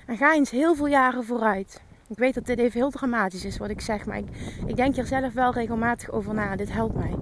En 0.06 0.16
ga 0.16 0.34
eens 0.34 0.50
heel 0.50 0.74
veel 0.74 0.86
jaren 0.86 1.24
vooruit. 1.24 1.82
Ik 2.08 2.18
weet 2.18 2.34
dat 2.34 2.46
dit 2.46 2.58
even 2.58 2.80
heel 2.80 2.90
dramatisch 2.90 3.44
is 3.44 3.58
wat 3.58 3.70
ik 3.70 3.80
zeg, 3.80 4.06
maar 4.06 4.18
ik, 4.18 4.28
ik 4.66 4.76
denk 4.76 4.94
hier 4.94 5.06
zelf 5.06 5.32
wel 5.32 5.52
regelmatig 5.52 6.10
over 6.10 6.34
na. 6.34 6.56
Dit 6.56 6.72
helpt 6.72 6.94
mij. 6.94 7.14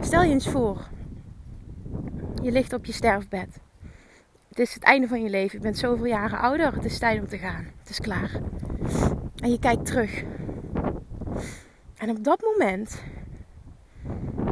Stel 0.00 0.22
je 0.22 0.30
eens 0.30 0.48
voor, 0.48 0.88
je 2.42 2.50
ligt 2.50 2.72
op 2.72 2.84
je 2.84 2.92
sterfbed. 2.92 3.60
Het 4.48 4.58
is 4.58 4.74
het 4.74 4.82
einde 4.82 5.08
van 5.08 5.22
je 5.22 5.30
leven. 5.30 5.56
Je 5.56 5.62
bent 5.62 5.78
zoveel 5.78 6.06
jaren 6.06 6.38
ouder. 6.38 6.74
Het 6.74 6.84
is 6.84 6.98
tijd 6.98 7.20
om 7.20 7.28
te 7.28 7.38
gaan. 7.38 7.66
Het 7.78 7.90
is 7.90 8.00
klaar. 8.00 8.40
En 9.42 9.50
je 9.50 9.58
kijkt 9.58 9.86
terug. 9.86 10.22
En 11.96 12.10
op 12.10 12.24
dat 12.24 12.40
moment 12.40 13.02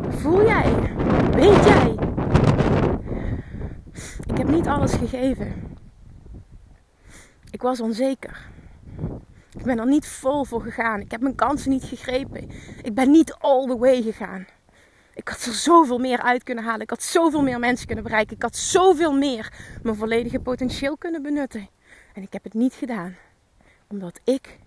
voel 0.09 0.47
jij, 0.47 0.73
weet 1.31 1.65
jij, 1.65 1.97
ik 4.27 4.37
heb 4.39 4.49
niet 4.49 4.67
alles 4.67 4.93
gegeven. 4.93 5.77
Ik 7.51 7.63
was 7.63 7.81
onzeker. 7.81 8.49
Ik 9.53 9.63
ben 9.63 9.79
er 9.79 9.87
niet 9.87 10.07
vol 10.07 10.45
voor 10.45 10.63
gegaan. 10.63 11.01
Ik 11.01 11.11
heb 11.11 11.21
mijn 11.21 11.35
kansen 11.35 11.71
niet 11.71 11.85
gegrepen. 11.85 12.51
Ik 12.83 12.95
ben 12.95 13.11
niet 13.11 13.35
all 13.35 13.67
the 13.67 13.79
way 13.79 14.03
gegaan. 14.03 14.47
Ik 15.15 15.29
had 15.29 15.45
er 15.45 15.53
zoveel 15.53 15.99
meer 15.99 16.23
uit 16.23 16.43
kunnen 16.43 16.65
halen. 16.65 16.81
Ik 16.81 16.91
had 16.91 17.03
zoveel 17.03 17.43
meer 17.43 17.59
mensen 17.59 17.87
kunnen 17.87 18.05
bereiken. 18.05 18.37
Ik 18.37 18.43
had 18.43 18.57
zoveel 18.57 19.13
meer 19.13 19.53
mijn 19.83 19.97
volledige 19.97 20.41
potentieel 20.41 20.97
kunnen 20.97 21.23
benutten. 21.23 21.69
En 22.15 22.23
ik 22.23 22.33
heb 22.33 22.45
het 22.45 22.55
niet 22.55 22.75
gedaan. 22.75 23.17
Omdat 23.89 24.21
ik 24.25 24.59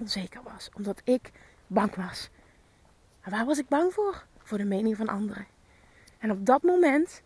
onzeker 0.00 0.42
was. 0.42 0.70
Omdat 0.74 1.00
ik 1.04 1.30
bang 1.66 1.94
was. 1.94 2.30
En 3.20 3.30
waar 3.30 3.44
was 3.44 3.58
ik 3.58 3.68
bang 3.68 3.92
voor? 3.92 4.24
Voor 4.38 4.58
de 4.58 4.64
mening 4.64 4.96
van 4.96 5.08
anderen. 5.08 5.46
En 6.18 6.30
op 6.30 6.46
dat 6.46 6.62
moment 6.62 7.22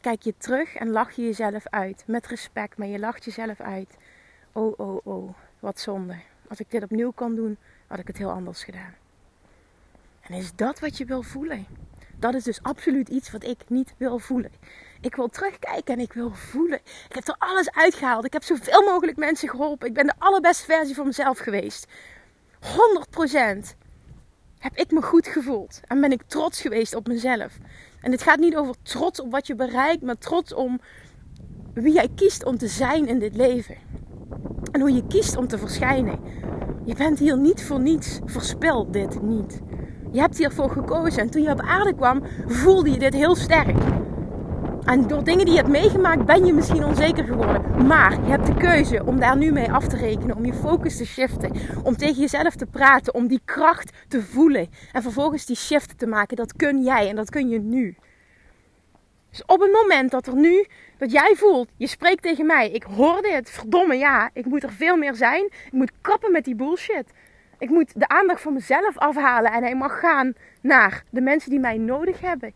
kijk 0.00 0.22
je 0.22 0.34
terug 0.38 0.74
en 0.74 0.90
lach 0.90 1.12
je 1.12 1.22
jezelf 1.22 1.66
uit. 1.66 2.04
Met 2.06 2.26
respect, 2.26 2.78
maar 2.78 2.86
je 2.86 2.98
lacht 2.98 3.24
jezelf 3.24 3.60
uit. 3.60 3.96
Oh, 4.52 4.78
oh, 4.78 5.06
oh, 5.06 5.34
wat 5.60 5.80
zonde. 5.80 6.16
Als 6.48 6.60
ik 6.60 6.70
dit 6.70 6.82
opnieuw 6.82 7.10
kan 7.10 7.34
doen, 7.34 7.56
had 7.86 7.98
ik 7.98 8.06
het 8.06 8.18
heel 8.18 8.30
anders 8.30 8.64
gedaan. 8.64 8.94
En 10.20 10.34
is 10.34 10.54
dat 10.54 10.80
wat 10.80 10.96
je 10.96 11.04
wil 11.04 11.22
voelen? 11.22 11.66
Dat 12.18 12.34
is 12.34 12.44
dus 12.44 12.62
absoluut 12.62 13.08
iets 13.08 13.30
wat 13.30 13.44
ik 13.44 13.58
niet 13.68 13.94
wil 13.96 14.18
voelen. 14.18 14.52
Ik 15.00 15.16
wil 15.16 15.28
terugkijken 15.28 15.94
en 15.94 16.00
ik 16.00 16.12
wil 16.12 16.30
voelen. 16.30 16.78
Ik 17.08 17.14
heb 17.14 17.28
er 17.28 17.36
alles 17.38 17.72
uitgehaald. 17.72 18.24
Ik 18.24 18.32
heb 18.32 18.42
zoveel 18.42 18.82
mogelijk 18.82 19.16
mensen 19.16 19.48
geholpen. 19.48 19.88
Ik 19.88 19.94
ben 19.94 20.06
de 20.06 20.14
allerbeste 20.18 20.64
versie 20.64 20.94
van 20.94 21.06
mezelf 21.06 21.38
geweest. 21.38 21.86
100% 22.60 23.76
heb 24.58 24.76
ik 24.76 24.90
me 24.90 25.02
goed 25.02 25.26
gevoeld. 25.26 25.80
En 25.86 26.00
ben 26.00 26.12
ik 26.12 26.22
trots 26.26 26.60
geweest 26.60 26.94
op 26.94 27.06
mezelf. 27.06 27.58
En 28.00 28.12
het 28.12 28.22
gaat 28.22 28.38
niet 28.38 28.56
over 28.56 28.74
trots 28.82 29.20
op 29.20 29.30
wat 29.30 29.46
je 29.46 29.54
bereikt, 29.54 30.02
maar 30.02 30.18
trots 30.18 30.54
om 30.54 30.80
wie 31.74 31.92
jij 31.92 32.08
kiest 32.14 32.44
om 32.44 32.58
te 32.58 32.68
zijn 32.68 33.06
in 33.06 33.18
dit 33.18 33.36
leven. 33.36 33.76
En 34.72 34.80
hoe 34.80 34.92
je 34.92 35.06
kiest 35.06 35.36
om 35.36 35.48
te 35.48 35.58
verschijnen. 35.58 36.20
Je 36.84 36.94
bent 36.94 37.18
hier 37.18 37.38
niet 37.38 37.62
voor 37.64 37.80
niets. 37.80 38.18
Verspil 38.24 38.90
dit 38.90 39.22
niet. 39.22 39.60
Je 40.16 40.22
hebt 40.22 40.38
hiervoor 40.38 40.70
gekozen. 40.70 41.22
En 41.22 41.30
toen 41.30 41.42
je 41.42 41.50
op 41.50 41.60
aarde 41.60 41.94
kwam, 41.94 42.22
voelde 42.46 42.90
je 42.90 42.98
dit 42.98 43.14
heel 43.14 43.34
sterk. 43.34 43.76
En 44.84 45.06
door 45.06 45.24
dingen 45.24 45.44
die 45.44 45.54
je 45.54 45.60
hebt 45.60 45.70
meegemaakt, 45.70 46.24
ben 46.24 46.46
je 46.46 46.52
misschien 46.52 46.84
onzeker 46.84 47.24
geworden. 47.24 47.86
Maar 47.86 48.12
je 48.12 48.30
hebt 48.30 48.46
de 48.46 48.54
keuze 48.54 49.04
om 49.04 49.20
daar 49.20 49.36
nu 49.36 49.52
mee 49.52 49.72
af 49.72 49.88
te 49.88 49.96
rekenen. 49.96 50.36
Om 50.36 50.44
je 50.44 50.54
focus 50.54 50.96
te 50.96 51.06
shiften. 51.06 51.52
Om 51.82 51.96
tegen 51.96 52.20
jezelf 52.20 52.54
te 52.54 52.66
praten. 52.66 53.14
Om 53.14 53.26
die 53.26 53.40
kracht 53.44 53.92
te 54.08 54.22
voelen. 54.22 54.68
En 54.92 55.02
vervolgens 55.02 55.46
die 55.46 55.56
shift 55.56 55.98
te 55.98 56.06
maken. 56.06 56.36
Dat 56.36 56.56
kun 56.56 56.82
jij 56.82 57.08
en 57.08 57.16
dat 57.16 57.30
kun 57.30 57.48
je 57.48 57.58
nu. 57.58 57.96
Dus 59.30 59.44
op 59.44 59.60
het 59.60 59.72
moment 59.72 60.10
dat 60.10 60.26
er 60.26 60.36
nu, 60.36 60.66
dat 60.98 61.12
jij 61.12 61.34
voelt, 61.34 61.68
je 61.76 61.86
spreekt 61.86 62.22
tegen 62.22 62.46
mij. 62.46 62.70
Ik 62.70 62.82
hoor 62.82 63.22
dit, 63.22 63.50
verdomme 63.50 63.96
ja. 63.96 64.30
Ik 64.32 64.44
moet 64.44 64.62
er 64.62 64.72
veel 64.72 64.96
meer 64.96 65.14
zijn. 65.14 65.44
Ik 65.44 65.72
moet 65.72 65.92
kappen 66.00 66.32
met 66.32 66.44
die 66.44 66.54
bullshit. 66.54 67.12
Ik 67.58 67.70
moet 67.70 68.00
de 68.00 68.08
aandacht 68.08 68.40
van 68.40 68.52
mezelf 68.52 68.98
afhalen 68.98 69.52
en 69.52 69.62
hij 69.62 69.76
mag 69.76 70.00
gaan 70.00 70.32
naar 70.60 71.04
de 71.10 71.20
mensen 71.20 71.50
die 71.50 71.60
mij 71.60 71.78
nodig 71.78 72.20
hebben. 72.20 72.52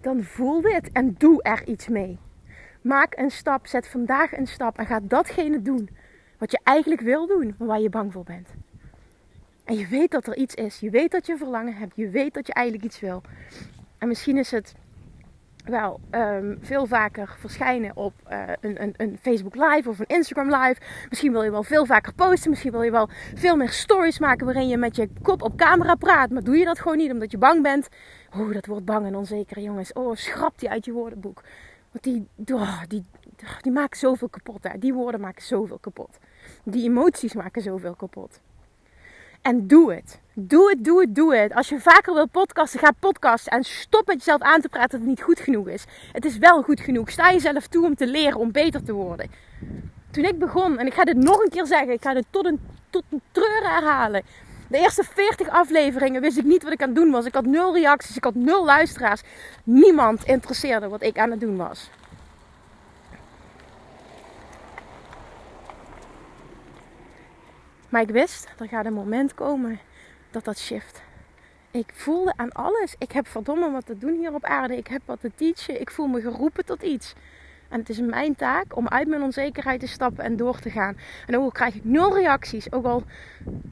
Dan 0.00 0.22
voel 0.22 0.60
dit 0.60 0.92
en 0.92 1.14
doe 1.18 1.42
er 1.42 1.66
iets 1.66 1.88
mee. 1.88 2.18
Maak 2.80 3.16
een 3.16 3.30
stap, 3.30 3.66
zet 3.66 3.88
vandaag 3.88 4.36
een 4.36 4.46
stap 4.46 4.78
en 4.78 4.86
ga 4.86 5.00
datgene 5.02 5.62
doen 5.62 5.88
wat 6.38 6.50
je 6.50 6.60
eigenlijk 6.62 7.00
wil 7.00 7.26
doen, 7.26 7.54
maar 7.58 7.68
waar 7.68 7.80
je 7.80 7.90
bang 7.90 8.12
voor 8.12 8.24
bent. 8.24 8.48
En 9.64 9.76
je 9.76 9.86
weet 9.86 10.10
dat 10.10 10.26
er 10.26 10.36
iets 10.36 10.54
is. 10.54 10.80
Je 10.80 10.90
weet 10.90 11.10
dat 11.10 11.26
je 11.26 11.36
verlangen 11.36 11.74
hebt. 11.74 11.96
Je 11.96 12.08
weet 12.08 12.34
dat 12.34 12.46
je 12.46 12.52
eigenlijk 12.52 12.86
iets 12.86 13.00
wil. 13.00 13.22
En 13.98 14.08
misschien 14.08 14.36
is 14.36 14.50
het 14.50 14.74
wel 15.68 16.00
um, 16.10 16.58
veel 16.60 16.86
vaker 16.86 17.36
verschijnen 17.38 17.96
op 17.96 18.12
uh, 18.30 18.42
een, 18.60 18.82
een, 18.82 18.94
een, 18.96 19.18
Facebook 19.20 19.54
Live 19.54 19.88
of 19.88 19.98
een 19.98 20.06
Instagram 20.06 20.46
Live. 20.46 20.80
Misschien 21.08 21.32
wil 21.32 21.42
je 21.42 21.50
wel 21.50 21.62
veel 21.62 21.86
vaker 21.86 22.14
posten. 22.14 22.50
Misschien 22.50 22.70
wil 22.70 22.82
je 22.82 22.90
wel 22.90 23.08
veel 23.34 23.56
meer 23.56 23.68
stories 23.68 24.18
maken 24.18 24.44
waarin 24.44 24.68
je 24.68 24.76
met 24.76 24.96
je 24.96 25.08
kop 25.22 25.42
op 25.42 25.56
camera 25.56 25.94
praat. 25.94 26.30
Maar 26.30 26.42
doe 26.42 26.56
je 26.56 26.64
dat 26.64 26.78
gewoon 26.78 26.96
niet 26.96 27.12
omdat 27.12 27.30
je 27.30 27.38
bang 27.38 27.62
bent. 27.62 27.88
Oeh, 28.36 28.52
dat 28.52 28.66
wordt 28.66 28.84
bang 28.84 29.06
en 29.06 29.16
onzeker, 29.16 29.60
jongens. 29.60 29.92
Oh, 29.92 30.14
schrap 30.14 30.58
die 30.58 30.70
uit 30.70 30.84
je 30.84 30.92
woordenboek. 30.92 31.42
Want 31.92 32.04
die, 32.04 32.28
oh, 32.54 32.82
die, 32.88 33.04
die 33.60 33.72
maken 33.72 33.98
zoveel 33.98 34.28
kapot. 34.28 34.62
Hè. 34.62 34.78
Die 34.78 34.94
woorden 34.94 35.20
maken 35.20 35.42
zoveel 35.42 35.78
kapot. 35.78 36.18
Die 36.64 36.84
emoties 36.84 37.34
maken 37.34 37.62
zoveel 37.62 37.94
kapot. 37.94 38.40
En 39.48 39.66
doe 39.66 39.94
het. 39.94 40.20
Doe 40.32 40.70
het, 40.70 40.84
doe 40.84 41.00
het, 41.00 41.14
doe 41.14 41.36
het. 41.36 41.54
Als 41.54 41.68
je 41.68 41.80
vaker 41.80 42.14
wil 42.14 42.28
podcasten, 42.28 42.80
ga 42.80 42.90
podcasten. 42.98 43.52
En 43.52 43.64
stop 43.64 44.06
met 44.06 44.16
jezelf 44.16 44.40
aan 44.40 44.60
te 44.60 44.68
praten 44.68 44.90
dat 44.90 45.00
het 45.00 45.08
niet 45.08 45.22
goed 45.22 45.40
genoeg 45.40 45.68
is. 45.68 45.84
Het 46.12 46.24
is 46.24 46.38
wel 46.38 46.62
goed 46.62 46.80
genoeg. 46.80 47.10
Sta 47.10 47.32
jezelf 47.32 47.66
toe 47.66 47.84
om 47.84 47.94
te 47.94 48.06
leren, 48.06 48.38
om 48.38 48.52
beter 48.52 48.84
te 48.84 48.92
worden. 48.92 49.30
Toen 50.10 50.24
ik 50.24 50.38
begon, 50.38 50.78
en 50.78 50.86
ik 50.86 50.94
ga 50.94 51.04
dit 51.04 51.16
nog 51.16 51.42
een 51.42 51.50
keer 51.50 51.66
zeggen, 51.66 51.92
ik 51.92 52.02
ga 52.02 52.14
dit 52.14 52.24
tot 52.30 52.46
een, 52.46 52.60
tot 52.90 53.02
een 53.10 53.20
treur 53.30 53.62
herhalen. 53.62 54.22
De 54.68 54.78
eerste 54.78 55.04
40 55.14 55.48
afleveringen 55.48 56.20
wist 56.20 56.38
ik 56.38 56.44
niet 56.44 56.62
wat 56.62 56.72
ik 56.72 56.82
aan 56.82 56.88
het 56.88 56.96
doen 56.96 57.10
was. 57.10 57.24
Ik 57.24 57.34
had 57.34 57.46
nul 57.46 57.74
reacties, 57.74 58.16
ik 58.16 58.24
had 58.24 58.34
nul 58.34 58.64
luisteraars. 58.64 59.22
Niemand 59.64 60.24
interesseerde 60.24 60.88
wat 60.88 61.02
ik 61.02 61.18
aan 61.18 61.30
het 61.30 61.40
doen 61.40 61.56
was. 61.56 61.90
Maar 67.88 68.02
ik 68.02 68.10
wist, 68.10 68.48
er 68.58 68.68
gaat 68.68 68.86
een 68.86 68.92
moment 68.92 69.34
komen 69.34 69.78
dat 70.30 70.44
dat 70.44 70.58
shift. 70.58 71.02
Ik 71.70 71.90
voelde 71.92 72.32
aan 72.36 72.52
alles. 72.52 72.94
Ik 72.98 73.12
heb 73.12 73.26
verdomme 73.26 73.70
wat 73.70 73.86
te 73.86 73.98
doen 73.98 74.18
hier 74.18 74.34
op 74.34 74.44
aarde. 74.44 74.76
Ik 74.76 74.86
heb 74.86 75.02
wat 75.04 75.20
te 75.20 75.30
teachen. 75.34 75.80
Ik 75.80 75.90
voel 75.90 76.06
me 76.06 76.20
geroepen 76.20 76.64
tot 76.64 76.82
iets. 76.82 77.14
En 77.68 77.78
het 77.78 77.88
is 77.88 78.00
mijn 78.00 78.36
taak 78.36 78.76
om 78.76 78.88
uit 78.88 79.08
mijn 79.08 79.22
onzekerheid 79.22 79.80
te 79.80 79.86
stappen 79.86 80.24
en 80.24 80.36
door 80.36 80.58
te 80.58 80.70
gaan. 80.70 80.96
En 81.26 81.36
ook 81.36 81.42
al 81.42 81.50
krijg 81.50 81.74
ik 81.74 81.84
nul 81.84 82.14
reacties, 82.14 82.72
ook 82.72 82.84
al 82.84 83.02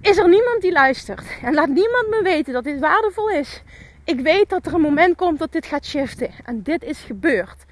is 0.00 0.18
er 0.18 0.28
niemand 0.28 0.60
die 0.60 0.72
luistert. 0.72 1.24
En 1.42 1.54
laat 1.54 1.68
niemand 1.68 2.08
me 2.08 2.20
weten 2.22 2.52
dat 2.52 2.64
dit 2.64 2.80
waardevol 2.80 3.30
is. 3.30 3.62
Ik 4.04 4.20
weet 4.20 4.48
dat 4.48 4.66
er 4.66 4.74
een 4.74 4.80
moment 4.80 5.16
komt 5.16 5.38
dat 5.38 5.52
dit 5.52 5.66
gaat 5.66 5.86
shiften. 5.86 6.30
En 6.44 6.62
dit 6.62 6.84
is 6.84 6.98
gebeurd. 6.98 7.64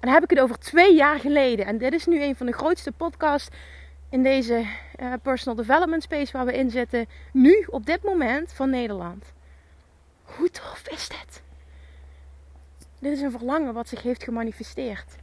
En 0.00 0.10
dan 0.10 0.12
heb 0.12 0.22
ik 0.22 0.30
het 0.30 0.40
over 0.40 0.58
twee 0.58 0.94
jaar 0.94 1.18
geleden. 1.18 1.66
En 1.66 1.78
dit 1.78 1.92
is 1.92 2.06
nu 2.06 2.22
een 2.22 2.36
van 2.36 2.46
de 2.46 2.52
grootste 2.52 2.92
podcasts 2.92 3.48
in 4.14 4.22
deze 4.22 4.66
uh, 5.00 5.12
personal 5.22 5.56
development 5.56 6.02
space 6.02 6.32
waar 6.32 6.46
we 6.46 6.56
in 6.56 6.70
zitten, 6.70 7.06
nu 7.32 7.66
op 7.70 7.86
dit 7.86 8.02
moment 8.02 8.52
van 8.52 8.70
Nederland. 8.70 9.32
Hoe 10.22 10.50
tof 10.50 10.88
is 10.88 11.08
dit? 11.08 11.42
Dit 12.98 13.12
is 13.12 13.20
een 13.20 13.30
verlangen 13.30 13.74
wat 13.74 13.88
zich 13.88 14.02
heeft 14.02 14.22
gemanifesteerd. 14.22 15.16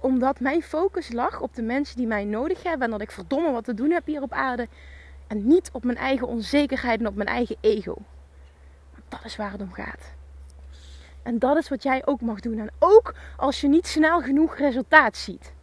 Omdat 0.00 0.40
mijn 0.40 0.62
focus 0.62 1.12
lag 1.12 1.40
op 1.40 1.54
de 1.54 1.62
mensen 1.62 1.96
die 1.96 2.06
mij 2.06 2.24
nodig 2.24 2.62
hebben 2.62 2.84
en 2.84 2.90
dat 2.90 3.00
ik 3.00 3.10
verdomme 3.10 3.52
wat 3.52 3.64
te 3.64 3.74
doen 3.74 3.90
heb 3.90 4.06
hier 4.06 4.22
op 4.22 4.32
aarde. 4.32 4.68
En 5.26 5.46
niet 5.46 5.70
op 5.72 5.84
mijn 5.84 5.98
eigen 5.98 6.28
onzekerheid 6.28 7.00
en 7.00 7.06
op 7.06 7.14
mijn 7.14 7.28
eigen 7.28 7.56
ego. 7.60 7.96
Dat 9.08 9.24
is 9.24 9.36
waar 9.36 9.52
het 9.52 9.60
om 9.60 9.72
gaat. 9.72 10.12
En 11.22 11.38
dat 11.38 11.56
is 11.56 11.68
wat 11.68 11.82
jij 11.82 12.06
ook 12.06 12.20
mag 12.20 12.40
doen. 12.40 12.58
En 12.58 12.70
ook 12.78 13.14
als 13.36 13.60
je 13.60 13.68
niet 13.68 13.86
snel 13.86 14.20
genoeg 14.20 14.56
resultaat 14.56 15.16
ziet. 15.16 15.56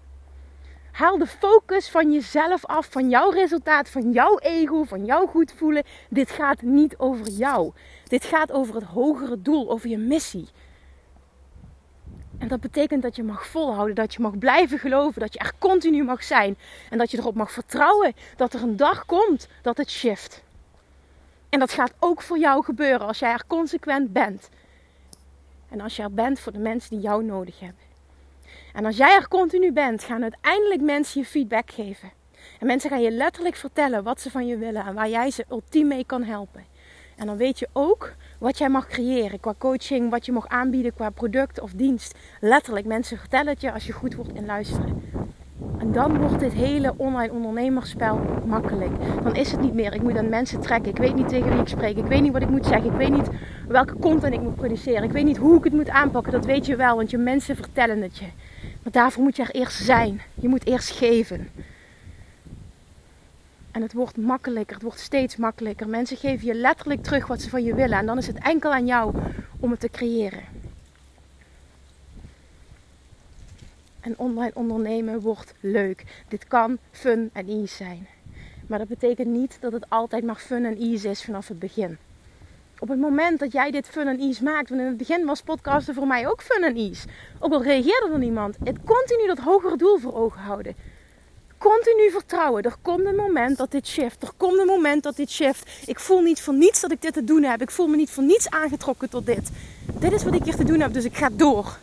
Haal 0.96 1.18
de 1.18 1.28
focus 1.28 1.90
van 1.90 2.12
jezelf 2.12 2.66
af, 2.66 2.88
van 2.90 3.10
jouw 3.10 3.30
resultaat, 3.30 3.90
van 3.90 4.12
jouw 4.12 4.38
ego, 4.38 4.84
van 4.84 5.06
jouw 5.06 5.26
goed 5.28 5.54
voelen. 5.58 5.84
Dit 6.10 6.32
gaat 6.32 6.62
niet 6.62 6.98
over 6.98 7.28
jou. 7.28 7.72
Dit 8.04 8.26
gaat 8.26 8.52
over 8.52 8.76
het 8.76 8.84
hogere 8.84 9.42
doel, 9.42 9.70
over 9.70 9.90
je 9.90 9.98
missie. 9.98 10.48
En 12.38 12.48
dat 12.48 12.60
betekent 12.60 13.02
dat 13.02 13.16
je 13.16 13.24
mag 13.24 13.48
volhouden, 13.48 13.96
dat 13.96 14.14
je 14.14 14.22
mag 14.22 14.38
blijven 14.38 14.80
geloven, 14.80 15.22
dat 15.22 15.34
je 15.34 15.40
er 15.40 15.54
continu 15.60 16.04
mag 16.04 16.24
zijn. 16.24 16.58
En 16.90 16.98
dat 16.98 17.12
je 17.12 17.18
erop 17.18 17.36
mag 17.36 17.52
vertrouwen 17.52 18.14
dat 18.36 18.54
er 18.54 18.62
een 18.62 18.78
dag 18.78 19.06
komt 19.06 19.48
dat 19.62 19.78
het 19.78 19.90
shift. 19.90 20.44
En 21.50 21.60
dat 21.60 21.72
gaat 21.72 21.94
ook 22.00 22.22
voor 22.22 22.38
jou 22.40 22.64
gebeuren 22.64 23.08
als 23.08 23.20
jij 23.20 23.32
er 23.32 23.48
consequent 23.48 24.14
bent. 24.14 24.50
En 25.70 25.82
als 25.82 25.96
je 25.96 26.04
er 26.04 26.14
bent 26.14 26.40
voor 26.40 26.52
de 26.52 26.60
mensen 26.60 26.90
die 26.90 27.00
jou 27.00 27.24
nodig 27.24 27.60
hebben. 27.60 27.85
En 28.76 28.86
als 28.86 28.98
jij 28.98 29.16
er 29.16 29.28
continu 29.28 29.72
bent, 29.72 30.04
gaan 30.04 30.22
uiteindelijk 30.22 30.82
mensen 30.82 31.22
je 31.22 31.28
feedback 31.28 31.72
geven. 31.72 32.12
En 32.60 32.68
mensen 32.68 32.90
gaan 32.90 33.02
je 33.02 33.12
letterlijk 33.12 33.56
vertellen 33.56 34.04
wat 34.04 34.22
ze 34.22 34.32
van 34.32 34.48
je 34.48 34.58
willen 34.58 34.86
en 34.86 34.94
waar 34.94 35.10
jij 35.10 35.32
ze 35.32 35.46
ultiem 35.52 35.88
mee 35.88 36.06
kan 36.06 36.24
helpen. 36.24 36.66
En 37.16 37.26
dan 37.26 37.38
weet 37.38 37.60
je 37.60 37.68
ook 37.74 38.14
wat 38.40 38.58
jij 38.58 38.70
mag 38.70 38.88
creëren 38.88 39.40
qua 39.40 39.54
coaching, 39.58 40.10
wat 40.10 40.26
je 40.26 40.32
mag 40.32 40.48
aanbieden 40.48 40.94
qua 40.94 41.10
product 41.10 41.60
of 41.60 41.72
dienst. 41.72 42.18
Letterlijk, 42.40 42.86
mensen 42.86 43.18
vertellen 43.18 43.48
het 43.48 43.62
je 43.62 43.72
als 43.72 43.86
je 43.86 43.94
goed 43.94 44.16
wordt 44.16 44.34
in 44.34 44.46
luisteren. 44.46 45.04
En 45.78 45.92
dan 45.92 46.18
wordt 46.18 46.40
dit 46.40 46.54
hele 46.54 46.94
online 46.98 47.34
ondernemerspel 47.34 48.20
makkelijk. 48.46 48.92
Dan 49.24 49.36
is 49.36 49.52
het 49.52 49.62
niet 49.62 49.74
meer, 49.74 49.94
ik 49.94 50.02
moet 50.02 50.18
aan 50.18 50.30
mensen 50.30 50.62
trekken. 50.62 50.92
Ik 50.92 50.98
weet 50.98 51.16
niet 51.16 51.28
tegen 51.30 51.50
wie 51.52 51.60
ik 51.60 51.68
spreek. 51.68 51.98
Ik 51.98 52.06
weet 52.06 52.22
niet 52.22 52.32
wat 52.32 52.42
ik 52.42 52.50
moet 52.50 52.66
zeggen. 52.66 52.92
Ik 52.92 52.98
weet 52.98 53.12
niet 53.12 53.30
welke 53.68 54.00
content 54.00 54.34
ik 54.34 54.42
moet 54.42 54.56
produceren. 54.56 55.04
Ik 55.04 55.12
weet 55.12 55.26
niet 55.26 55.38
hoe 55.38 55.58
ik 55.58 55.64
het 55.64 55.74
moet 55.74 55.90
aanpakken. 55.90 56.32
Dat 56.32 56.46
weet 56.46 56.66
je 56.66 56.76
wel, 56.76 56.96
want 56.96 57.10
je 57.10 57.18
mensen 57.18 57.56
vertellen 57.56 58.02
het 58.02 58.18
je. 58.18 58.26
Maar 58.84 58.92
daarvoor 58.92 59.24
moet 59.24 59.36
je 59.36 59.44
er 59.44 59.56
eerst 59.56 59.84
zijn. 59.84 60.22
Je 60.34 60.48
moet 60.48 60.66
eerst 60.66 60.92
geven. 60.92 61.50
En 63.72 63.82
het 63.82 63.94
wordt 63.94 64.18
makkelijker, 64.18 64.74
het 64.74 64.84
wordt 64.84 65.00
steeds 65.00 65.36
makkelijker. 65.36 65.90
Mensen 65.90 66.18
geven 66.18 66.48
je 66.48 66.54
letterlijk 66.54 67.04
terug 67.04 67.28
wat 67.28 67.42
ze 67.42 67.50
van 67.50 67.64
je 67.64 67.76
willen. 67.76 67.98
En 67.98 68.06
dan 68.06 68.18
is 68.18 68.28
het 68.28 68.38
enkel 68.38 68.74
aan 68.74 68.86
jou 68.86 69.16
om 69.60 69.72
het 69.72 69.80
te 69.80 69.90
creëren. 69.90 70.55
En 74.06 74.18
online 74.18 74.52
ondernemen 74.54 75.20
wordt 75.20 75.54
leuk. 75.60 76.04
Dit 76.28 76.48
kan 76.48 76.78
fun 76.92 77.30
en 77.34 77.48
ease 77.48 77.76
zijn. 77.76 78.08
Maar 78.68 78.80
dat 78.80 78.88
betekent 78.88 79.28
niet 79.28 79.58
dat 79.60 79.72
het 79.72 79.90
altijd 79.90 80.24
maar 80.24 80.36
fun 80.36 80.66
en 80.66 80.78
ease 80.78 81.10
is 81.10 81.24
vanaf 81.24 81.48
het 81.48 81.60
begin. 81.60 81.98
Op 82.80 82.88
het 82.88 83.00
moment 83.00 83.40
dat 83.40 83.52
jij 83.52 83.72
dit 83.72 83.88
fun 83.88 84.08
en 84.08 84.20
ease 84.20 84.44
maakt, 84.44 84.70
want 84.70 84.82
in 84.82 84.88
het 84.88 84.98
begin 84.98 85.26
was 85.26 85.42
podcasten 85.42 85.94
voor 85.94 86.08
mij 86.08 86.28
ook 86.28 86.42
fun 86.42 86.64
en 86.64 86.76
ease. 86.76 87.08
Ook 87.40 87.54
al 87.54 87.64
reageerde 87.64 88.10
er 88.12 88.20
niemand, 88.20 88.58
het 88.64 88.78
continu 88.84 89.28
dat 89.28 89.40
hogere 89.40 89.78
doel 89.78 89.98
voor 89.98 90.14
ogen 90.14 90.42
houden 90.42 90.76
continu 91.58 92.12
vertrouwen. 92.12 92.64
Er 92.64 92.76
komt 92.82 93.06
een 93.06 93.16
moment 93.16 93.58
dat 93.58 93.72
dit 93.72 93.88
shift. 93.88 94.22
Er 94.24 94.32
komt 94.38 94.60
een 94.60 94.66
moment 94.66 95.04
dat 95.04 95.16
dit 95.16 95.32
shift. 95.32 95.70
Ik 95.86 96.00
voel 96.00 96.22
niet 96.22 96.42
voor 96.42 96.54
niets 96.54 96.82
dat 96.82 96.92
ik 96.92 97.02
dit 97.02 97.14
te 97.14 97.24
doen 97.24 97.44
heb. 97.44 97.62
Ik 97.62 97.72
voel 97.72 97.88
me 97.88 97.96
niet 97.96 98.10
voor 98.10 98.24
niets 98.24 98.50
aangetrokken 98.50 99.10
tot 99.10 99.26
dit. 99.26 99.50
Dit 100.00 100.12
is 100.12 100.24
wat 100.24 100.34
ik 100.34 100.44
hier 100.44 100.56
te 100.56 100.64
doen 100.64 100.80
heb, 100.80 100.94
dus 100.94 101.04
ik 101.04 101.18
ga 101.18 101.30
door. 101.32 101.78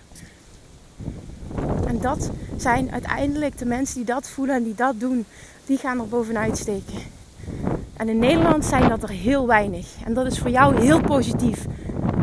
En 1.92 2.00
dat 2.00 2.30
zijn 2.56 2.92
uiteindelijk 2.92 3.58
de 3.58 3.64
mensen 3.64 3.96
die 3.96 4.04
dat 4.04 4.28
voelen 4.28 4.54
en 4.54 4.62
die 4.62 4.74
dat 4.74 5.00
doen, 5.00 5.24
die 5.66 5.76
gaan 5.78 6.00
er 6.00 6.08
bovenuit 6.08 6.58
steken. 6.58 6.98
En 7.96 8.08
in 8.08 8.18
Nederland 8.18 8.64
zijn 8.64 8.88
dat 8.88 9.02
er 9.02 9.08
heel 9.08 9.46
weinig. 9.46 9.86
En 10.04 10.14
dat 10.14 10.26
is 10.26 10.38
voor 10.38 10.50
jou 10.50 10.80
heel 10.80 11.00
positief. 11.00 11.66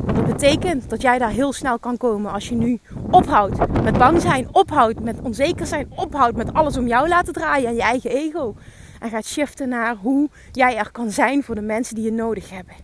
Want 0.05 0.15
dat 0.15 0.25
betekent 0.25 0.89
dat 0.89 1.01
jij 1.01 1.17
daar 1.17 1.29
heel 1.29 1.53
snel 1.53 1.79
kan 1.79 1.97
komen 1.97 2.31
als 2.31 2.49
je 2.49 2.55
nu 2.55 2.79
ophoudt 3.11 3.83
met 3.83 3.97
bang 3.97 4.21
zijn, 4.21 4.47
ophoudt 4.51 4.99
met 4.99 5.21
onzeker 5.21 5.65
zijn, 5.65 5.87
ophoudt 5.95 6.37
met 6.37 6.53
alles 6.53 6.77
om 6.77 6.87
jou 6.87 7.07
laten 7.07 7.33
draaien 7.33 7.67
en 7.69 7.75
je 7.75 7.81
eigen 7.81 8.09
ego. 8.09 8.55
En 8.99 9.09
gaat 9.09 9.25
shiften 9.25 9.69
naar 9.69 9.95
hoe 9.95 10.29
jij 10.51 10.77
er 10.77 10.91
kan 10.91 11.11
zijn 11.11 11.43
voor 11.43 11.55
de 11.55 11.61
mensen 11.61 11.95
die 11.95 12.03
je 12.03 12.11
nodig 12.11 12.49
hebben. 12.49 12.75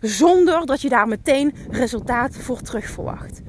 Zonder 0.00 0.66
dat 0.66 0.80
je 0.80 0.88
daar 0.88 1.08
meteen 1.08 1.54
resultaat 1.70 2.36
voor 2.36 2.60
terug 2.60 2.86
verwacht. 2.90 3.40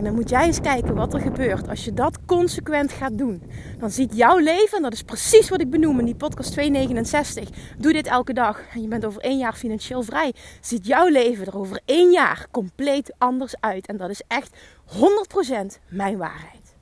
En 0.00 0.06
dan 0.06 0.14
moet 0.14 0.28
jij 0.28 0.46
eens 0.46 0.60
kijken 0.60 0.94
wat 0.94 1.14
er 1.14 1.20
gebeurt 1.20 1.68
als 1.68 1.84
je 1.84 1.92
dat 1.92 2.24
consequent 2.24 2.92
gaat 2.92 3.18
doen. 3.18 3.42
Dan 3.78 3.90
ziet 3.90 4.16
jouw 4.16 4.38
leven, 4.38 4.76
en 4.76 4.82
dat 4.82 4.92
is 4.92 5.02
precies 5.02 5.48
wat 5.48 5.60
ik 5.60 5.70
benoem 5.70 5.98
in 5.98 6.04
die 6.04 6.14
podcast 6.14 6.52
269. 6.52 7.48
Doe 7.78 7.92
dit 7.92 8.06
elke 8.06 8.32
dag 8.32 8.62
en 8.74 8.82
je 8.82 8.88
bent 8.88 9.04
over 9.04 9.20
één 9.20 9.38
jaar 9.38 9.54
financieel 9.54 10.02
vrij. 10.02 10.34
Ziet 10.60 10.86
jouw 10.86 11.06
leven 11.06 11.46
er 11.46 11.58
over 11.58 11.80
één 11.84 12.10
jaar 12.10 12.46
compleet 12.50 13.14
anders 13.18 13.54
uit. 13.60 13.86
En 13.86 13.96
dat 13.96 14.10
is 14.10 14.22
echt 14.26 14.56
100% 14.86 15.80
mijn 15.88 16.16
waarheid. 16.16 16.74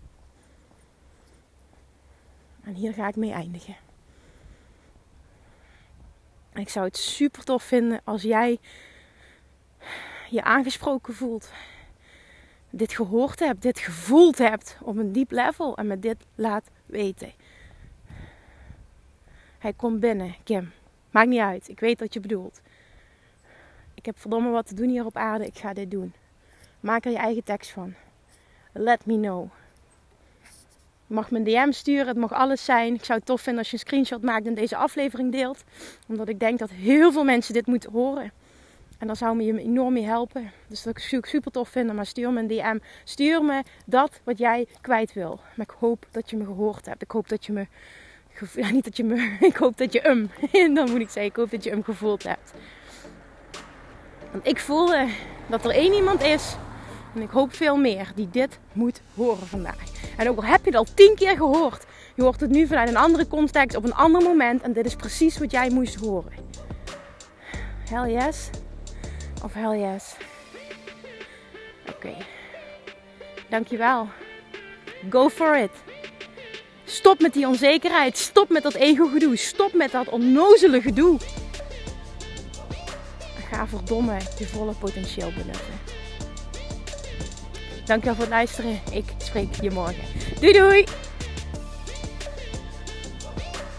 En 2.65 2.75
hier 2.75 2.93
ga 2.93 3.09
ik 3.09 3.17
mee 3.17 3.33
eindigen. 3.33 3.77
ik 6.55 6.69
zou 6.69 6.87
het 6.87 6.97
super 6.97 7.45
tof 7.45 7.63
vinden 7.63 8.01
als 8.05 8.23
jij 8.23 8.59
je 10.31 10.43
aangesproken 10.43 11.15
voelt 11.15 11.51
dit 12.79 12.93
gehoord 12.93 13.39
hebt, 13.39 13.63
dit 13.63 13.79
gevoeld 13.79 14.39
hebt 14.39 14.77
op 14.83 14.97
een 14.97 15.13
diep 15.13 15.31
level 15.31 15.77
en 15.77 15.87
me 15.87 15.99
dit 15.99 16.17
laat 16.35 16.65
weten. 16.87 17.33
Hij 19.59 19.73
komt 19.73 20.01
binnen, 20.01 20.35
Kim. 20.45 20.73
Maakt 21.11 21.29
niet 21.29 21.41
uit, 21.41 21.69
ik 21.69 21.81
weet 21.81 22.01
wat 22.01 22.15
je 22.15 22.21
bedoelt. 22.21 22.61
Ik 23.95 24.07
heb 24.07 24.19
verdomme 24.19 24.51
wat 24.51 24.67
te 24.67 24.75
doen 24.75 24.89
hier 24.89 25.05
op 25.05 25.17
aarde, 25.17 25.47
ik 25.47 25.59
ga 25.59 25.73
dit 25.73 25.91
doen. 25.91 26.13
Maak 26.81 27.05
er 27.05 27.11
je 27.11 27.17
eigen 27.17 27.45
tekst 27.45 27.71
van. 27.71 27.95
Let 28.73 29.07
me 29.07 29.21
know. 29.21 29.49
Je 31.07 31.15
mag 31.15 31.31
me 31.31 31.39
een 31.39 31.45
DM 31.45 31.73
sturen, 31.73 32.07
het 32.07 32.17
mag 32.17 32.33
alles 32.33 32.65
zijn. 32.65 32.95
Ik 32.95 33.05
zou 33.05 33.19
het 33.19 33.27
tof 33.27 33.41
vinden 33.41 33.63
als 33.63 33.71
je 33.71 33.77
een 33.77 33.87
screenshot 33.87 34.23
maakt 34.23 34.47
en 34.47 34.55
deze 34.55 34.77
aflevering 34.77 35.33
deelt. 35.33 35.65
Omdat 36.09 36.29
ik 36.29 36.39
denk 36.39 36.59
dat 36.59 36.71
heel 36.71 37.13
veel 37.13 37.25
mensen 37.25 37.55
dit 37.55 37.67
moeten 37.67 37.93
horen. 37.93 38.33
En 38.99 39.07
dan 39.07 39.17
zou 39.17 39.37
me 39.37 39.45
je 39.45 39.59
enorm 39.59 39.93
mee 39.93 40.05
helpen. 40.05 40.51
Dus 40.67 40.83
dat 40.83 41.01
zou 41.01 41.23
ik 41.23 41.29
super 41.29 41.51
tof 41.51 41.69
vinden. 41.69 41.95
Maar 41.95 42.07
stuur 42.07 42.33
me 42.33 42.41
een 42.41 42.47
DM. 42.47 42.79
Stuur 43.05 43.45
me 43.45 43.63
dat 43.87 44.21
wat 44.25 44.39
jij 44.39 44.67
kwijt 44.81 45.13
wil. 45.13 45.41
Maar 45.57 45.67
ik 45.67 45.75
hoop 45.79 46.07
dat 46.11 46.31
je 46.31 46.37
me 46.37 46.45
gehoord 46.45 46.87
hebt. 46.87 47.03
Ik 47.03 47.11
hoop 47.11 47.29
dat 47.29 47.47
je 47.47 47.53
me. 47.53 47.67
Ja, 48.55 48.71
niet 48.71 48.85
dat 48.85 48.97
je 48.97 49.05
me. 49.05 49.37
Ik 49.41 49.57
hoop 49.57 49.77
dat 49.77 49.93
je 49.93 50.01
hem. 50.01 50.31
Dan 50.75 50.91
moet 50.91 51.01
ik 51.01 51.11
zeggen. 51.11 51.25
Ik 51.25 51.37
hoop 51.37 51.51
dat 51.51 51.65
je 51.65 51.71
hem 51.71 51.85
gevoeld 51.85 52.23
hebt. 52.23 52.53
Want 54.31 54.47
ik 54.47 54.59
voelde 54.59 55.09
dat 55.47 55.65
er 55.65 55.71
één 55.71 55.93
iemand 55.93 56.23
is. 56.23 56.57
En 57.15 57.23
ik 57.23 57.31
hoop 57.31 57.55
veel 57.55 57.77
meer. 57.77 58.13
Die 58.15 58.29
dit 58.31 58.59
moet 58.73 59.01
horen 59.15 59.47
vandaag. 59.47 59.83
En 60.17 60.29
ook 60.29 60.37
al 60.37 60.45
heb 60.45 60.65
je 60.65 60.71
het 60.71 60.79
al 60.79 60.87
tien 60.95 61.15
keer 61.15 61.37
gehoord. 61.37 61.87
Je 62.15 62.23
hoort 62.23 62.41
het 62.41 62.51
nu 62.51 62.67
vanuit 62.67 62.89
een 62.89 62.97
andere 62.97 63.27
context. 63.29 63.77
Op 63.77 63.85
een 63.85 63.95
ander 63.95 64.23
moment. 64.23 64.63
En 64.63 64.73
dit 64.73 64.87
is 64.87 64.97
precies 64.97 65.39
wat 65.39 65.51
jij 65.51 65.71
moest 65.71 65.95
horen. 65.95 66.33
Hell 67.91 68.13
yes. 68.13 68.51
Of 69.43 69.55
hell 69.55 69.81
yes. 69.81 70.17
Oké. 71.89 72.15
Dankjewel. 73.49 74.09
Go 75.11 75.29
for 75.29 75.57
it. 75.57 75.71
Stop 76.85 77.21
met 77.21 77.33
die 77.33 77.47
onzekerheid. 77.47 78.17
Stop 78.17 78.49
met 78.49 78.63
dat 78.63 78.75
ego-gedoe. 78.75 79.37
Stop 79.37 79.73
met 79.73 79.91
dat 79.91 80.09
onnozele 80.09 80.81
gedoe. 80.81 81.19
Ga 83.51 83.67
verdomme 83.67 84.17
je 84.39 84.47
volle 84.47 84.73
potentieel 84.73 85.33
benutten. 85.33 85.81
Dankjewel 87.85 88.15
voor 88.15 88.25
het 88.25 88.33
luisteren. 88.33 88.81
Ik 88.93 89.05
spreek 89.19 89.61
je 89.61 89.71
morgen. 89.71 90.05
Doei 90.41 90.53
doei! 90.53 90.85